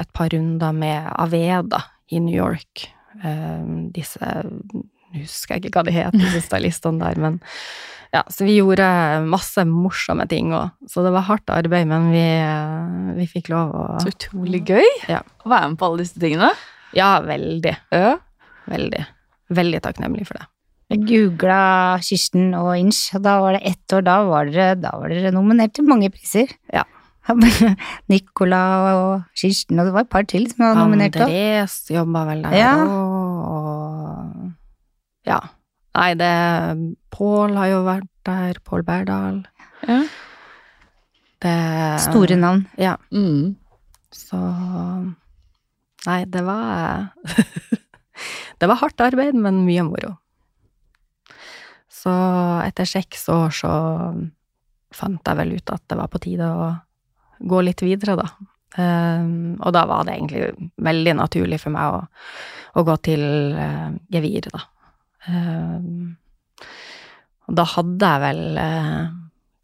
et 0.00 0.10
par 0.14 0.28
runder 0.34 0.72
med 0.76 1.08
Aveda 1.18 1.80
i 2.12 2.18
New 2.20 2.36
York. 2.36 2.84
Eh, 3.24 3.64
disse 3.94 4.20
Nå 5.14 5.20
husker 5.22 5.54
jeg 5.54 5.64
ikke 5.64 5.78
hva 5.78 5.84
de 5.86 5.92
het, 5.94 6.14
disse 6.18 6.40
stylistene 6.48 6.98
der, 6.98 7.18
men 7.22 7.36
ja, 8.14 8.20
så 8.30 8.46
vi 8.46 8.56
gjorde 8.58 8.86
masse 9.30 9.62
morsomme 9.66 10.26
ting 10.30 10.50
òg. 10.54 10.72
Så 10.90 11.02
det 11.06 11.12
var 11.14 11.22
hardt 11.28 11.50
arbeid, 11.54 11.86
men 11.90 12.08
vi, 12.10 12.22
eh, 12.22 13.14
vi 13.20 13.26
fikk 13.30 13.50
lov 13.54 13.72
å 13.78 13.84
Så 14.02 14.10
utrolig 14.10 14.64
gøy 14.66 14.84
Ja. 15.10 15.22
å 15.46 15.50
være 15.50 15.70
med 15.70 15.78
på 15.78 15.86
alle 15.86 16.02
disse 16.02 16.18
tingene. 16.22 16.50
Ja, 16.94 17.20
veldig. 17.22 17.76
Ja. 17.94 18.16
Veldig. 18.70 19.04
Veldig 19.50 19.80
takknemlig 19.84 20.26
for 20.28 20.38
det. 20.38 20.46
Jeg 20.92 21.00
googla 21.08 21.98
Kirsten 22.04 22.54
og 22.54 22.74
Inch, 22.78 23.08
og 23.16 23.22
da 23.24 23.38
var 23.40 23.52
det 23.56 23.62
ett 23.72 23.92
år, 23.96 24.02
da 24.04 24.16
var 24.28 24.44
dere, 24.52 24.74
da 24.80 24.90
var 25.00 25.08
dere 25.08 25.32
nominert 25.32 25.72
til 25.74 25.84
mange 25.88 26.10
priser. 26.12 26.52
Ja. 26.72 26.84
Nicola 28.12 28.60
og 28.94 29.22
Kirsten, 29.36 29.78
og 29.80 29.86
det 29.88 29.94
var 29.94 30.04
et 30.04 30.10
par 30.12 30.26
til 30.28 30.44
som 30.50 30.60
var 30.66 30.74
nominert 30.76 31.16
òg. 31.16 31.24
Andres 31.32 31.78
jobba 31.90 32.24
vel 32.28 32.42
der 32.44 32.56
Ja. 32.58 32.74
og 32.84 34.52
Ja. 35.26 35.40
Nei, 35.94 36.14
det 36.14 36.98
Pål 37.14 37.54
har 37.56 37.66
jo 37.70 37.82
vært 37.86 38.08
der, 38.26 38.54
Pål 38.64 38.82
Berdal. 38.84 39.44
Ja. 39.88 40.02
Det 41.44 42.00
Store 42.00 42.36
navn. 42.36 42.66
Ja, 42.78 42.96
Mm. 43.12 43.56
så 44.12 44.36
Nei, 46.06 46.24
det 46.26 46.44
var 46.44 47.10
Det 48.60 48.70
var 48.70 48.80
hardt 48.80 49.02
arbeid, 49.04 49.36
men 49.36 49.64
mye 49.66 49.84
moro. 49.86 50.14
Så 51.90 52.12
etter 52.64 52.88
seks 52.88 53.28
år 53.32 53.54
så 53.54 53.74
fant 54.94 55.26
jeg 55.26 55.38
vel 55.40 55.54
ut 55.56 55.72
at 55.74 55.82
det 55.90 55.98
var 55.98 56.10
på 56.12 56.20
tide 56.22 56.48
å 56.48 56.66
gå 57.44 57.62
litt 57.64 57.82
videre, 57.82 58.16
da. 58.20 58.28
Um, 58.74 59.54
og 59.62 59.70
da 59.74 59.84
var 59.86 60.06
det 60.06 60.16
egentlig 60.16 60.70
veldig 60.82 61.14
naturlig 61.20 61.60
for 61.62 61.74
meg 61.74 61.94
å, 61.94 62.00
å 62.74 62.84
gå 62.86 62.96
til 63.06 63.24
uh, 63.54 63.90
gevir, 64.10 64.48
da. 64.50 64.62
Um, 65.30 66.16
og 67.48 67.58
da 67.60 67.66
hadde 67.74 68.10
jeg 68.14 68.24
vel 68.24 68.42
uh, 68.58 69.04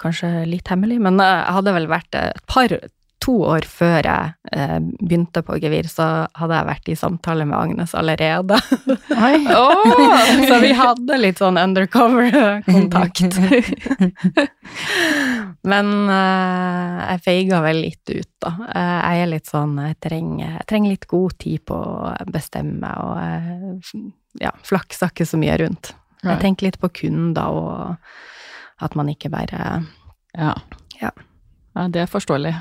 Kanskje 0.01 0.47
litt 0.49 0.71
hemmelig, 0.73 0.97
men 1.05 1.21
eh, 1.21 1.27
jeg 1.29 1.53
hadde 1.59 1.73
vel 1.77 1.87
vært 1.91 2.17
et 2.17 2.39
par 2.49 2.73
To 3.21 3.35
år 3.45 3.67
før 3.69 4.07
jeg 4.07 4.53
eh, 4.57 4.79
begynte 4.81 5.43
på 5.45 5.59
gevir, 5.61 5.85
så 5.93 6.05
hadde 6.41 6.57
jeg 6.57 6.67
vært 6.71 6.87
i 6.89 6.95
samtale 6.97 7.45
med 7.45 7.59
Agnes 7.59 7.93
allerede. 7.99 8.57
oh, 9.61 9.91
så 10.49 10.61
vi 10.63 10.71
hadde 10.77 11.19
litt 11.21 11.43
sånn 11.43 11.61
undercover-kontakt. 11.61 13.37
Men 15.71 15.91
eh, 16.09 17.03
jeg 17.11 17.23
feiga 17.27 17.59
vel 17.67 17.83
litt 17.85 18.13
ut, 18.15 18.31
da. 18.41 18.55
Eh, 18.71 18.97
jeg 18.97 19.27
er 19.27 19.31
litt 19.35 19.51
sånn 19.51 19.75
Jeg 19.85 19.99
trenger, 20.01 20.55
jeg 20.55 20.69
trenger 20.73 20.95
litt 20.95 21.05
god 21.11 21.35
tid 21.45 21.65
på 21.69 21.77
å 21.77 22.15
bestemme 22.33 22.81
meg, 22.81 22.97
og 23.05 24.41
ja, 24.41 24.55
flaksa 24.65 25.11
ikke 25.13 25.27
så 25.29 25.41
mye 25.41 25.59
rundt. 25.61 25.93
Jeg 26.25 26.41
tenker 26.41 26.71
litt 26.71 26.81
på 26.81 26.89
kunder, 27.03 27.53
og 27.53 28.81
at 28.81 28.97
man 28.97 29.13
ikke 29.13 29.29
bare 29.33 29.83
Ja. 30.33 30.55
Ja. 31.01 31.13
ja. 31.77 31.85
Det 31.93 32.07
er 32.07 32.09
forståelig. 32.09 32.55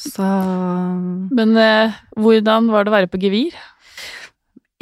Så 0.00 0.26
Men 1.36 1.56
eh, 1.56 1.96
hvordan 2.16 2.68
var 2.72 2.84
det 2.84 2.92
å 2.92 2.96
være 2.96 3.10
på 3.12 3.20
gevir? 3.22 3.56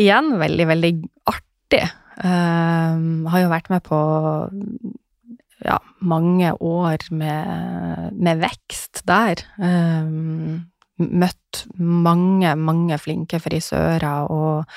igjen 0.00 0.35
veldig, 0.40 0.66
veldig 0.71 0.92
artig. 1.30 1.85
Uh, 2.14 3.26
har 3.30 3.42
jo 3.42 3.50
vært 3.50 3.71
med 3.73 3.83
på 3.87 3.99
ja, 5.64 5.78
mange 6.04 6.52
år 6.62 7.09
med, 7.14 8.12
med 8.14 8.44
vekst 8.44 9.04
der. 9.09 9.42
Uh, 9.59 10.61
møtt 11.02 11.64
mange, 11.78 12.54
mange 12.54 12.99
flinke 13.02 13.40
frisører, 13.42 14.30
og 14.30 14.71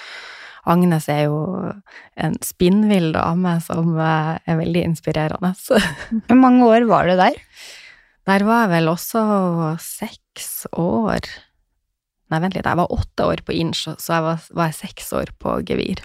Agnes 0.67 1.05
er 1.13 1.27
jo 1.27 1.37
en 2.19 2.33
spinnvill 2.43 3.13
dame 3.15 3.53
som 3.63 3.93
eh, 4.03 4.33
er 4.43 4.57
veldig 4.59 4.81
inspirerende. 4.89 5.53
Hvor 6.27 6.39
mange 6.41 6.67
år 6.67 6.87
var 6.89 7.07
du 7.07 7.13
der? 7.15 7.37
Der 8.27 8.43
var 8.43 8.65
jeg 8.65 8.73
vel 8.75 8.89
også 8.91 9.21
seks 9.79 10.65
år. 10.75 11.27
Nei, 12.27 12.39
vent 12.43 12.57
litt, 12.57 12.67
jeg 12.67 12.75
var 12.75 12.91
åtte 12.91 13.23
år 13.23 13.41
på 13.47 13.55
Inch, 13.55 13.85
så 13.87 14.17
jeg 14.17 14.23
var, 14.25 14.47
var 14.51 14.71
jeg 14.71 14.79
seks 14.81 15.13
år 15.15 15.31
på 15.39 15.53
Gevir. 15.67 16.01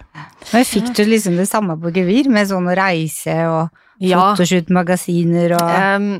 Men 0.52 0.66
fikk 0.68 0.92
du 0.94 1.02
liksom 1.08 1.34
det 1.40 1.48
samme 1.50 1.74
på 1.82 1.90
gevir, 1.96 2.30
med 2.30 2.46
sånn 2.46 2.68
å 2.70 2.76
reise 2.78 3.34
og 3.50 3.82
fotoshoot-magasiner 3.98 5.56
og 5.58 5.72
um, 5.72 6.12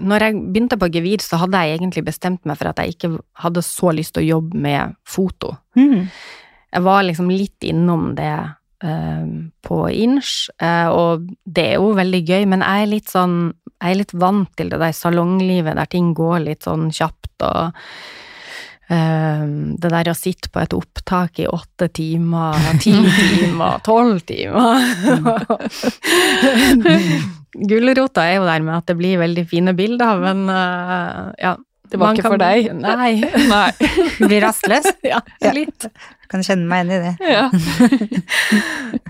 når 0.00 0.24
jeg 0.24 0.36
begynte 0.40 0.78
på 0.80 0.88
Gevir, 0.90 1.22
så 1.22 1.38
hadde 1.42 1.60
jeg 1.62 1.78
egentlig 1.78 2.04
bestemt 2.06 2.46
meg 2.48 2.58
for 2.58 2.70
at 2.70 2.80
jeg 2.80 2.96
ikke 2.96 3.12
hadde 3.44 3.62
så 3.62 3.92
lyst 3.94 4.16
til 4.16 4.24
å 4.24 4.30
jobbe 4.38 4.62
med 4.66 4.96
foto. 5.06 5.52
Mm. 5.78 6.08
Jeg 6.70 6.86
var 6.86 7.04
liksom 7.04 7.28
litt 7.30 7.66
innom 7.68 8.14
det 8.18 8.32
um, 8.82 9.50
på 9.66 9.82
Inch, 9.92 10.48
eh, 10.62 10.88
og 10.88 11.28
det 11.44 11.66
er 11.74 11.78
jo 11.78 11.92
veldig 11.98 12.22
gøy, 12.24 12.46
men 12.50 12.64
jeg 12.64 12.86
er 12.86 12.92
litt 12.94 13.12
sånn 13.12 13.36
Jeg 13.80 13.94
er 13.94 14.00
litt 14.02 14.12
vant 14.12 14.50
til 14.58 14.72
det 14.72 14.80
der 14.82 14.92
salonglivet 14.96 15.78
der 15.78 15.88
ting 15.90 16.12
går 16.16 16.42
litt 16.44 16.66
sånn 16.68 16.90
kjapt 16.92 17.44
og 17.48 17.72
em, 18.92 19.76
det 19.80 19.92
der 19.94 20.10
å 20.12 20.16
sitte 20.18 20.52
på 20.52 20.60
et 20.60 20.76
opptak 20.76 21.40
i 21.40 21.48
åtte 21.48 21.88
timer, 21.96 22.60
ti 22.82 22.92
timer, 23.40 23.80
tolv 23.86 24.20
timer 24.28 24.84
Gulrota 27.70 28.28
er 28.28 28.36
jo 28.38 28.46
der 28.46 28.62
med 28.62 28.76
at 28.76 28.86
det 28.86 28.94
blir 29.00 29.18
veldig 29.18 29.42
fine 29.50 29.74
bilder, 29.74 30.20
men 30.22 30.44
uh, 30.46 31.32
ja. 31.40 31.56
Det 31.90 31.98
var 31.98 32.06
man 32.10 32.16
ikke 32.16 32.22
kan- 32.22 32.32
for 32.32 32.42
deg. 32.42 32.68
Nei. 32.78 33.12
Nei. 33.54 33.70
blir 34.30 34.44
rastløs. 34.46 34.86
ja, 35.12 35.20
Ja. 35.42 35.52
litt. 35.56 35.86
Kan 36.30 36.44
kjenne 36.46 36.68
meg 36.70 36.86
igjen 36.86 36.94
i 36.94 37.08
det. 37.08 37.14
Ja. 37.26 37.48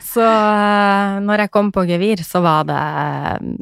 Så 0.00 0.24
eh, 0.24 1.18
når 1.26 1.42
jeg 1.44 1.52
kom 1.52 1.68
på 1.74 1.84
Gevir, 1.88 2.22
så 2.24 2.40
var 2.40 2.64
det 2.70 2.78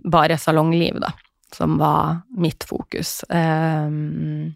bare 0.06 0.36
salongliv, 0.38 1.00
da, 1.02 1.10
som 1.54 1.74
var 1.80 2.20
mitt 2.38 2.62
fokus. 2.68 3.24
Um, 3.28 4.54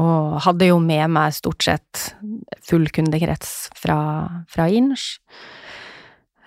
og 0.00 0.36
hadde 0.44 0.68
jo 0.68 0.76
med 0.84 1.08
meg 1.16 1.32
stort 1.36 1.64
sett 1.64 2.04
full 2.64 2.86
kundekrets 2.92 3.70
fra, 3.80 3.96
fra 4.52 4.68
Inch. 4.68 5.14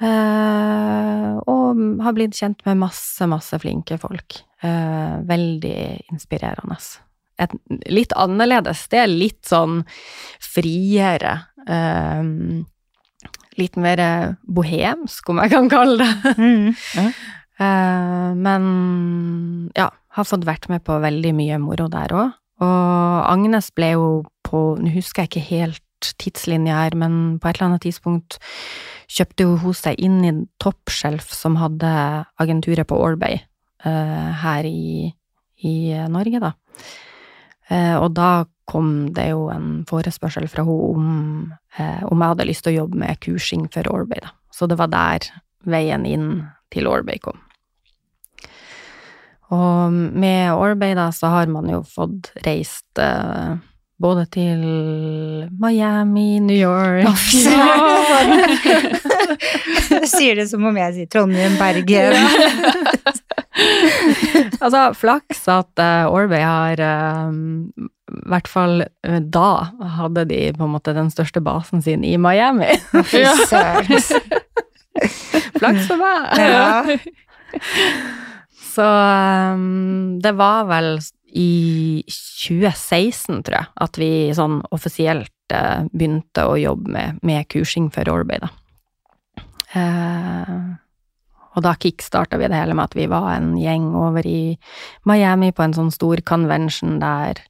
Uh, 0.04 1.38
og 1.48 1.80
har 2.04 2.16
blitt 2.18 2.36
kjent 2.38 2.62
med 2.68 2.80
masse, 2.82 3.26
masse 3.30 3.58
flinke 3.62 3.98
folk. 4.02 4.40
Uh, 4.64 5.22
veldig 5.30 5.76
inspirerende. 6.14 6.78
Et 7.42 7.54
litt 7.90 8.14
annerledes 8.14 8.86
Det 8.92 9.00
er 9.02 9.10
litt 9.10 9.42
sånn 9.50 9.82
friere. 10.44 11.40
Um, 11.66 12.66
litt 13.58 13.78
mer 13.78 14.02
bohemsk, 14.44 15.30
om 15.30 15.42
jeg 15.44 15.54
kan 15.54 15.72
kalle 15.72 16.04
det. 16.04 16.36
Mhm. 16.38 17.10
Uh, 17.62 18.34
men 18.46 18.64
ja, 19.78 19.92
har 20.18 20.26
fått 20.28 20.46
vært 20.48 20.70
med 20.72 20.84
på 20.86 20.98
veldig 21.02 21.34
mye 21.38 21.60
moro 21.62 21.90
der 21.92 22.14
òg. 22.18 22.34
Og 22.64 23.18
Agnes 23.28 23.72
ble 23.76 23.96
jo 23.96 24.08
på 24.46 24.62
Nå 24.78 24.92
husker 24.94 25.24
jeg 25.24 25.32
ikke 25.32 25.48
helt 25.48 26.10
tidslinja 26.22 26.82
her, 26.82 26.98
men 27.00 27.40
på 27.40 27.50
et 27.50 27.58
eller 27.58 27.72
annet 27.72 27.86
tidspunkt 27.86 28.38
kjøpte 29.14 29.48
hun 29.62 29.78
seg 29.78 30.02
inn 30.04 30.20
i 30.28 30.34
Toppshelf, 30.62 31.32
som 31.34 31.58
hadde 31.62 31.90
agenturet 32.42 32.88
på 32.90 32.98
Orbay 33.00 33.40
uh, 33.86 34.30
her 34.44 34.68
i, 34.68 35.14
i 35.64 35.76
Norge, 36.12 36.44
da. 36.44 36.54
Eh, 37.72 37.96
og 37.96 38.12
da 38.18 38.44
kom 38.70 39.14
det 39.16 39.30
jo 39.32 39.48
en 39.52 39.84
forespørsel 39.90 40.48
fra 40.52 40.64
henne 40.68 40.92
om, 40.92 41.06
eh, 41.78 42.04
om 42.08 42.20
jeg 42.20 42.30
hadde 42.34 42.50
lyst 42.50 42.64
til 42.66 42.74
å 42.74 42.80
jobbe 42.84 42.96
med 43.04 43.20
kursing 43.24 43.64
for 43.72 43.84
Orbay, 43.92 44.20
da. 44.24 44.30
Så 44.54 44.62
det 44.70 44.78
var 44.80 44.90
der 44.94 45.20
veien 45.66 46.06
inn 46.06 46.48
til 46.74 46.88
Orbay 46.88 47.18
kom. 47.24 47.40
Og 49.54 49.92
med 49.92 50.54
Orbay 50.54 50.94
da, 50.98 51.12
så 51.14 51.28
har 51.34 51.48
man 51.52 51.70
jo 51.70 51.84
fått 51.86 52.32
reist 52.46 53.00
eh, 53.00 53.56
både 54.04 54.26
til 54.34 54.60
Miami, 55.62 56.40
New 56.44 56.58
York 56.58 57.06
ja. 57.46 57.66
sier 60.10 60.36
det 60.42 60.48
som 60.50 60.66
om 60.66 60.76
jeg 60.82 60.92
sier 60.98 61.08
Trondheim, 61.14 61.54
Bergen. 61.62 62.18
Altså, 64.60 64.84
flaks 64.98 65.46
at 65.52 65.82
uh, 65.82 66.12
Orway 66.14 66.44
har 66.44 66.82
eh, 66.84 67.32
I 67.34 68.22
hvert 68.30 68.50
fall 68.52 68.84
eh, 68.84 69.20
da 69.22 69.74
hadde 69.98 70.26
de 70.30 70.42
på 70.58 70.68
en 70.68 70.74
måte 70.76 70.94
den 70.96 71.10
største 71.14 71.42
basen 71.44 71.84
sin 71.86 72.06
i 72.06 72.16
Miami. 72.22 72.70
Fy 73.10 73.24
søren. 73.48 74.04
flaks 75.60 75.90
for 75.90 76.02
meg! 76.02 76.44
Ja. 76.44 76.98
Så 78.74 78.86
um, 78.86 80.20
det 80.22 80.34
var 80.38 80.66
vel 80.70 80.96
i 81.34 82.04
2016, 82.10 83.44
tror 83.46 83.58
jeg, 83.58 83.70
at 83.86 84.00
vi 84.02 84.10
sånn 84.38 84.60
offisielt 84.74 85.54
uh, 85.54 85.86
begynte 85.94 86.46
å 86.50 86.58
jobbe 86.58 86.94
med, 86.94 87.22
med 87.26 87.48
kursing 87.54 87.90
for 87.94 88.10
Orbay, 88.10 88.42
da. 88.42 88.50
Eh, 89.74 90.58
og 91.54 91.64
da 91.66 91.76
kickstarta 91.80 92.40
vi 92.42 92.50
det 92.50 92.60
hele 92.60 92.76
med 92.78 92.92
at 92.92 92.98
vi 92.98 93.08
var 93.12 93.30
en 93.36 93.54
gjeng 93.60 93.92
over 93.96 94.26
i 94.28 94.58
Miami 95.10 95.52
på 95.54 95.66
en 95.66 95.76
sånn 95.78 95.92
stor 95.94 96.22
convention 96.26 97.00
der 97.02 97.42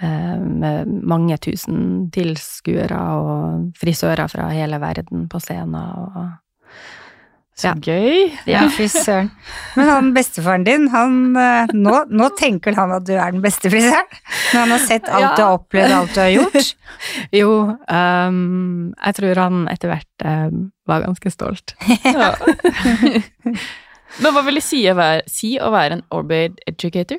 eh, 0.00 0.38
med 0.40 0.92
mange 1.02 1.38
tusen 1.42 2.08
tilskuere 2.14 3.00
og 3.20 3.78
frisører 3.80 4.30
fra 4.32 4.50
hele 4.54 4.80
verden 4.82 5.26
på 5.32 5.42
scenen 5.42 5.76
og 5.76 6.20
Så 7.56 7.70
Ja. 7.70 7.74
gøy. 7.80 8.32
Ja, 8.44 8.66
fy 8.68 8.84
søren. 8.92 9.30
Men 9.78 9.88
han 9.88 10.10
bestefaren 10.12 10.64
din, 10.66 10.88
han 10.92 11.14
eh, 11.40 11.70
nå, 11.72 12.02
nå 12.12 12.28
tenker 12.36 12.76
han 12.76 12.92
at 12.92 13.06
du 13.08 13.14
er 13.16 13.32
den 13.32 13.40
beste 13.44 13.70
frisøren? 13.72 14.10
Når 14.52 14.60
han 14.60 14.74
har 14.74 14.82
sett 14.84 15.08
alt 15.08 15.24
Ja. 15.24 15.30
du 15.38 15.42
har 15.42 15.56
opplevd, 15.56 15.94
alt 15.96 16.12
du 16.14 16.20
har 16.20 16.32
gjort? 16.34 16.74
Jo, 17.40 17.50
um, 17.88 18.92
jeg 19.00 19.16
tror 19.18 19.40
han 19.40 19.62
etter 19.72 19.88
hvert 19.94 20.24
um, 20.28 20.66
var 20.86 21.06
ganske 21.08 21.32
stolt. 21.32 21.72
Ja. 22.04 22.34
Men 24.22 24.32
hva 24.32 24.42
vil 24.46 24.56
det 24.60 24.64
si 24.64 24.78
å 24.88 24.94
være, 24.96 25.24
si 25.28 25.56
å 25.60 25.68
være 25.74 25.98
en 25.98 26.04
Orbid 26.14 26.60
educator? 26.70 27.18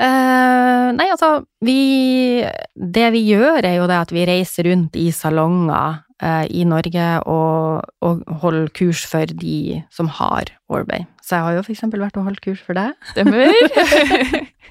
Uh, 0.00 0.88
nei, 0.96 1.06
altså, 1.12 1.42
vi 1.64 2.40
Det 2.74 3.10
vi 3.12 3.20
gjør, 3.28 3.60
er 3.68 3.74
jo 3.82 3.86
det 3.88 3.98
at 4.06 4.12
vi 4.16 4.24
reiser 4.28 4.64
rundt 4.70 4.96
i 4.96 5.10
salonger 5.12 6.00
i 6.50 6.64
Norge 6.68 7.06
og, 7.26 7.84
og 8.04 8.24
holde 8.42 8.68
kurs 8.76 9.06
for 9.08 9.24
de 9.40 9.82
som 9.90 10.08
har 10.20 10.52
Orbay. 10.68 11.06
Så 11.24 11.36
jeg 11.38 11.44
har 11.46 11.52
jo 11.58 11.62
eksempel 11.72 12.02
vært 12.02 12.16
og 12.20 12.26
holdt 12.26 12.42
kurs 12.44 12.60
for 12.66 12.74
deg. 12.76 12.92
Stemmer? 13.12 13.48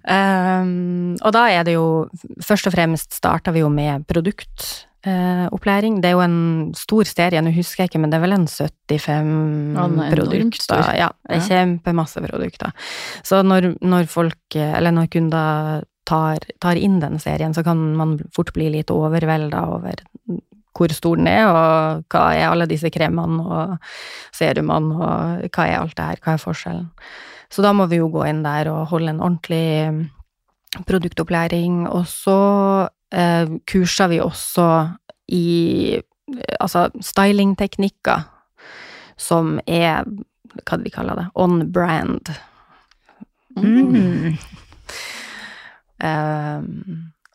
Um, 0.00 1.16
og 1.20 1.32
da 1.34 1.42
er 1.52 1.64
det 1.66 1.74
jo 1.74 2.06
Først 2.44 2.68
og 2.68 2.74
fremst 2.74 3.14
starta 3.16 3.52
vi 3.52 3.60
jo 3.62 3.68
med 3.72 4.04
produktopplæring. 4.08 5.98
det 6.02 6.08
er 6.10 6.14
jo 6.14 6.20
en 6.24 6.72
stor 6.76 7.04
serie, 7.08 7.40
nå 7.42 7.50
husker 7.52 7.82
jeg 7.84 7.90
ikke, 7.90 8.00
men 8.00 8.10
det 8.12 8.16
er 8.18 8.24
vel 8.24 8.32
en 8.36 8.46
75 8.46 9.10
Ja, 9.76 9.86
den 9.88 9.98
er 10.00 10.14
produkter. 10.14 10.84
Ja, 10.96 11.08
det 11.28 11.36
er 11.36 11.40
Ja. 11.40 11.48
kjempemasse 11.48 12.20
produkter. 12.24 12.72
Så 13.24 13.42
når, 13.42 13.74
når 13.82 14.06
folk, 14.08 14.38
eller 14.56 14.90
når 14.90 15.06
kunder 15.12 15.84
tar, 16.10 16.46
tar 16.62 16.78
inn 16.78 16.98
den 17.02 17.18
serien, 17.22 17.54
så 17.54 17.64
kan 17.66 17.80
man 17.98 18.18
fort 18.34 18.52
bli 18.56 18.70
litt 18.74 18.90
overvelda 18.90 19.64
over 19.76 20.06
hvor 20.76 20.92
stor 20.94 21.18
den 21.18 21.28
er, 21.28 21.48
og 21.50 22.04
hva 22.12 22.28
er 22.36 22.46
alle 22.48 22.68
disse 22.70 22.90
kremene 22.94 23.42
og 23.42 23.74
serumene, 24.36 24.94
og 24.96 25.50
hva 25.50 25.66
er 25.66 25.80
alt 25.80 25.96
det 25.98 26.06
her, 26.06 26.22
hva 26.24 26.36
er 26.36 26.42
forskjellen. 26.42 26.88
Så 27.50 27.64
da 27.66 27.72
må 27.74 27.88
vi 27.90 27.98
jo 27.98 28.08
gå 28.12 28.24
inn 28.30 28.44
der 28.46 28.70
og 28.70 28.92
holde 28.92 29.10
en 29.10 29.22
ordentlig 29.26 30.10
produktopplæring. 30.86 31.82
Og 31.90 32.06
så 32.06 32.38
eh, 33.10 33.50
kurser 33.66 34.12
vi 34.12 34.20
også 34.22 34.68
i 35.34 35.46
eh, 35.98 36.56
altså 36.60 36.86
stylingteknikker 37.02 38.28
som 39.20 39.58
er 39.66 40.06
hva 40.62 40.78
de 40.80 40.94
kaller 40.94 41.18
det, 41.18 41.26
on 41.34 41.66
brand. 41.72 42.30
Mm. 43.58 44.38
Eh, 46.00 46.60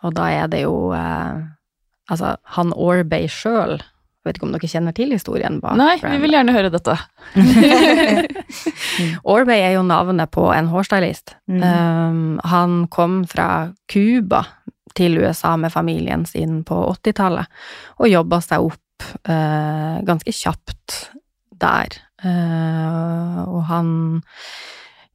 og 0.06 0.16
da 0.18 0.30
er 0.44 0.48
det 0.52 0.66
jo 0.66 0.94
eh, 0.98 1.44
Altså, 2.06 2.36
han 2.54 2.70
Orbay 2.78 3.26
sjøl 3.34 3.80
Vet 4.26 4.38
ikke 4.38 4.46
om 4.48 4.54
dere 4.54 4.70
kjenner 4.70 4.94
til 4.98 5.14
historien 5.14 5.60
bak 5.62 5.78
Nei, 5.78 5.96
vi 6.02 6.18
vil 6.24 6.34
gjerne 6.34 6.54
høre 6.56 6.72
dette. 6.74 6.96
Orbay 9.36 9.62
er 9.62 9.76
jo 9.76 9.84
navnet 9.86 10.32
på 10.34 10.48
en 10.50 10.72
hårstylist. 10.72 11.36
Mm. 11.46 11.62
Um, 11.62 12.24
han 12.50 12.80
kom 12.94 13.20
fra 13.30 13.68
Cuba 13.92 14.42
til 14.98 15.20
USA 15.22 15.54
med 15.62 15.74
familien 15.76 16.26
sin 16.26 16.64
på 16.66 16.80
80-tallet, 16.96 17.54
og 18.02 18.10
jobba 18.10 18.42
seg 18.42 18.66
opp 18.66 19.10
eh, 19.30 20.02
ganske 20.08 20.34
kjapt 20.34 20.98
der. 21.62 22.00
Eh, 22.26 23.40
og 23.46 23.62
han 23.70 23.90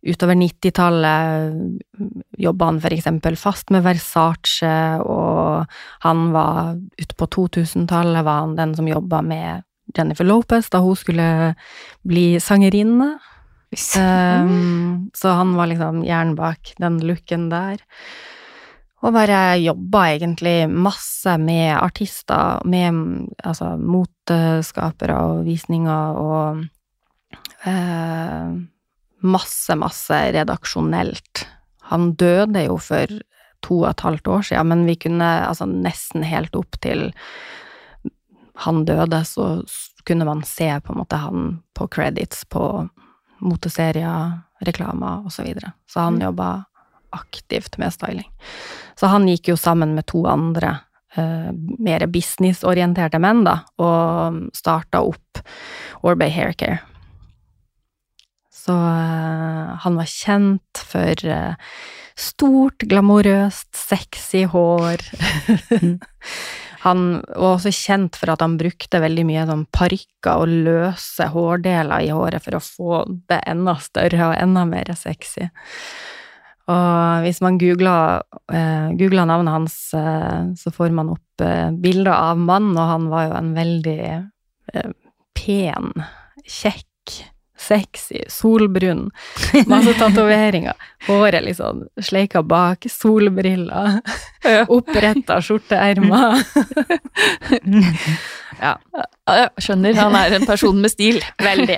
Utover 0.00 0.34
90-tallet 0.34 1.52
jobba 2.40 2.70
han 2.70 2.80
for 2.80 2.94
eksempel 2.94 3.36
fast 3.36 3.68
med 3.74 3.84
Versace, 3.84 4.72
og 5.04 5.66
han 6.06 6.30
var 6.32 6.78
ute 6.96 7.18
på 7.18 7.28
2000-tallet 7.36 8.24
var 8.24 8.46
han 8.46 8.56
den 8.56 8.72
som 8.78 8.88
jobba 8.88 9.20
med 9.20 9.66
Jennifer 9.96 10.24
Lopez 10.24 10.70
da 10.72 10.80
hun 10.80 10.96
skulle 10.96 11.54
bli 12.06 12.40
sangerinne. 12.40 13.18
Um, 13.70 15.10
så 15.14 15.36
han 15.38 15.54
var 15.54 15.68
liksom 15.70 16.02
jern 16.04 16.34
bak 16.38 16.72
den 16.80 16.98
looken 17.06 17.50
der. 17.52 17.82
Og 19.00 19.14
bare 19.16 19.56
jobba 19.60 20.10
egentlig 20.10 20.68
masse 20.68 21.36
med 21.40 21.72
artister, 21.78 22.60
med 22.68 23.30
altså 23.44 23.72
moteskapere 23.80 25.16
og 25.30 25.46
visninger 25.46 26.18
og 26.20 26.60
eh, 27.64 28.58
masse, 29.20 29.74
masse 29.76 30.20
redaksjonelt. 30.34 31.46
Han 31.90 32.12
døde 32.20 32.64
jo 32.66 32.78
for 32.80 33.20
to 33.64 33.82
og 33.82 33.90
et 33.90 34.04
halvt 34.06 34.28
år 34.32 34.46
siden, 34.48 34.70
men 34.72 34.86
vi 34.88 34.96
kunne 34.96 35.26
altså 35.46 35.66
nesten 35.68 36.24
helt 36.24 36.54
opp 36.56 36.78
til 36.80 37.10
han 38.60 38.84
døde, 38.84 39.24
så 39.24 39.62
kunne 40.04 40.24
man 40.28 40.42
se 40.44 40.68
på 40.84 40.92
en 40.92 41.00
måte 41.00 41.16
han 41.20 41.60
på 41.76 41.86
credits 41.88 42.44
på 42.44 42.88
moteserier, 43.40 44.40
reklamer 44.60 45.24
osv. 45.26 45.36
Så, 45.36 45.42
videre. 45.42 45.72
så 45.88 46.00
han 46.00 46.14
Mm. 46.14 46.22
jobba 46.22 46.64
aktivt 47.10 47.78
med 47.78 47.92
styling. 47.92 48.28
Så 48.94 49.06
han 49.06 49.26
gikk 49.28 49.48
jo 49.48 49.56
sammen 49.56 49.94
med 49.94 50.06
to 50.06 50.26
andre 50.26 50.80
uh, 51.16 51.50
mer 51.78 52.06
businessorienterte 52.06 53.18
menn, 53.18 53.44
da, 53.44 53.64
og 53.78 54.50
starta 54.54 55.00
opp 55.00 55.40
Orbay 56.02 56.30
Haircare. 56.30 56.78
Så 58.60 58.74
eh, 58.76 59.70
han 59.84 59.96
var 59.96 60.08
kjent 60.10 60.82
for 60.90 61.24
eh, 61.24 61.70
stort, 62.20 62.84
glamorøst, 62.90 63.70
sexy 63.76 64.44
hår. 64.52 65.04
han 66.84 67.02
var 67.28 67.56
også 67.56 67.72
kjent 67.74 68.16
for 68.20 68.32
at 68.32 68.44
han 68.44 68.58
brukte 68.60 69.02
veldig 69.02 69.26
mye 69.28 69.46
sånn 69.48 69.66
parykker 69.74 70.44
og 70.44 70.54
løse 70.68 71.28
hårdeler 71.32 72.06
i 72.06 72.12
håret 72.14 72.44
for 72.44 72.56
å 72.56 72.64
få 72.64 73.02
det 73.30 73.42
enda 73.50 73.76
større 73.82 74.30
og 74.30 74.38
enda 74.38 74.64
mer 74.68 74.92
sexy. 74.98 75.48
Og 76.70 77.24
hvis 77.24 77.40
man 77.42 77.58
googler, 77.58 78.22
eh, 78.52 78.90
googler 78.94 79.26
navnet 79.26 79.56
hans, 79.56 79.76
eh, 79.94 80.52
så 80.54 80.70
får 80.70 80.92
man 80.94 81.10
opp 81.16 81.42
eh, 81.42 81.70
bilder 81.82 82.14
av 82.14 82.38
mannen, 82.38 82.76
og 82.78 82.92
han 82.92 83.08
var 83.10 83.26
jo 83.26 83.34
en 83.40 83.50
veldig 83.56 84.00
eh, 84.12 84.92
pen, 85.34 85.90
kjekk, 86.46 87.16
sexy, 87.60 88.22
solbrun, 88.32 89.10
masse 89.68 89.92
tatoveringer, 89.98 90.72
håret 91.06 91.44
liksom 91.44 91.82
sleika 92.00 92.40
bak, 92.42 92.86
solbriller, 92.88 94.00
Ja. 94.44 94.62
oppretta 94.72 95.36
skjorteermer. 95.44 96.40
ja, 98.60 98.76
Ja, 99.30 99.46
skjønner, 99.62 99.94
han 99.94 100.14
er 100.18 100.34
en 100.40 100.46
person 100.48 100.80
med 100.82 100.90
stil. 100.92 101.20
veldig. 101.42 101.76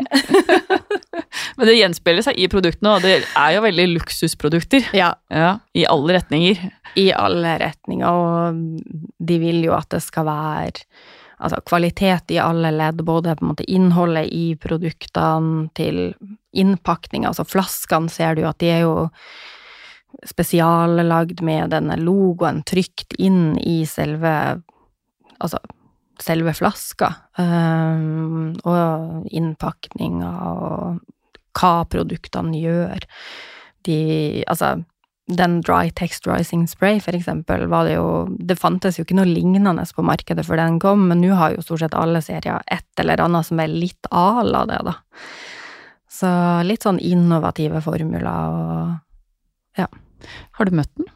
Men 1.58 1.68
det 1.68 1.74
gjenspeiler 1.76 2.24
seg 2.24 2.38
i 2.40 2.46
produktene, 2.52 2.94
og 2.96 3.04
det 3.04 3.18
er 3.36 3.50
jo 3.56 3.64
veldig 3.66 3.86
luksusprodukter. 3.98 4.86
Ja, 4.96 5.12
Ja, 5.30 5.58
I 5.76 5.84
alle 5.90 6.16
retninger. 6.20 6.62
i 6.96 7.10
alle 7.16 7.54
retninger, 7.60 8.08
og 8.08 8.56
de 9.18 9.38
vil 9.40 9.62
jo 9.64 9.72
at 9.76 9.88
det 9.94 10.02
skal 10.04 10.26
være 10.28 10.84
altså, 11.42 11.60
kvalitet 11.66 12.32
i 12.34 12.40
alle 12.42 12.72
ledd, 12.74 13.02
både 13.06 13.36
på 13.36 13.44
en 13.44 13.52
måte 13.52 13.66
innholdet 13.70 14.30
i 14.32 14.44
produktene 14.60 15.66
til 15.78 16.04
innpakning, 16.52 17.26
altså 17.28 17.46
flaskene 17.48 18.12
ser 18.12 18.38
du 18.38 18.46
at 18.48 18.60
de 18.62 18.70
er 18.70 18.84
jo 18.84 19.08
spesiallagd 20.28 21.40
med 21.44 21.72
denne 21.72 21.96
logoen 21.98 22.60
trykt 22.68 23.16
inn 23.18 23.56
i 23.58 23.82
selve 23.88 24.34
altså 25.42 25.58
selve 26.22 26.52
flaska, 26.54 27.08
um, 27.38 28.52
og 28.68 29.26
innpakninga 29.34 30.32
og 30.52 31.00
hva 31.58 31.72
produktene 31.90 32.60
gjør. 32.60 33.06
De 33.86 34.44
Altså, 34.46 34.84
den 35.38 35.60
dry 35.64 35.90
texturizing 35.94 36.66
spray, 36.70 37.00
for 37.02 37.16
eksempel, 37.16 37.66
var 37.70 37.86
det 37.88 37.96
jo 37.96 38.26
Det 38.38 38.58
fantes 38.58 38.98
jo 38.98 39.06
ikke 39.06 39.16
noe 39.18 39.28
lignende 39.28 39.84
på 39.94 40.04
markedet 40.06 40.44
før 40.46 40.60
den 40.60 40.78
kom, 40.82 41.08
men 41.08 41.22
nå 41.22 41.34
har 41.38 41.56
jo 41.56 41.64
stort 41.64 41.84
sett 41.84 41.96
alle 41.98 42.22
serier 42.24 42.62
et 42.66 42.86
eller 43.00 43.20
annet 43.24 43.48
som 43.48 43.60
er 43.60 43.72
litt 43.72 44.10
à 44.10 44.42
la 44.44 44.64
det, 44.68 44.80
da. 44.86 44.96
Så 46.12 46.28
litt 46.66 46.84
sånn 46.84 47.00
innovative 47.00 47.80
formuler 47.84 48.28
og 48.28 49.88
Har 50.52 50.68
du 50.68 50.76
møtt 50.76 50.92
den? 50.96 51.08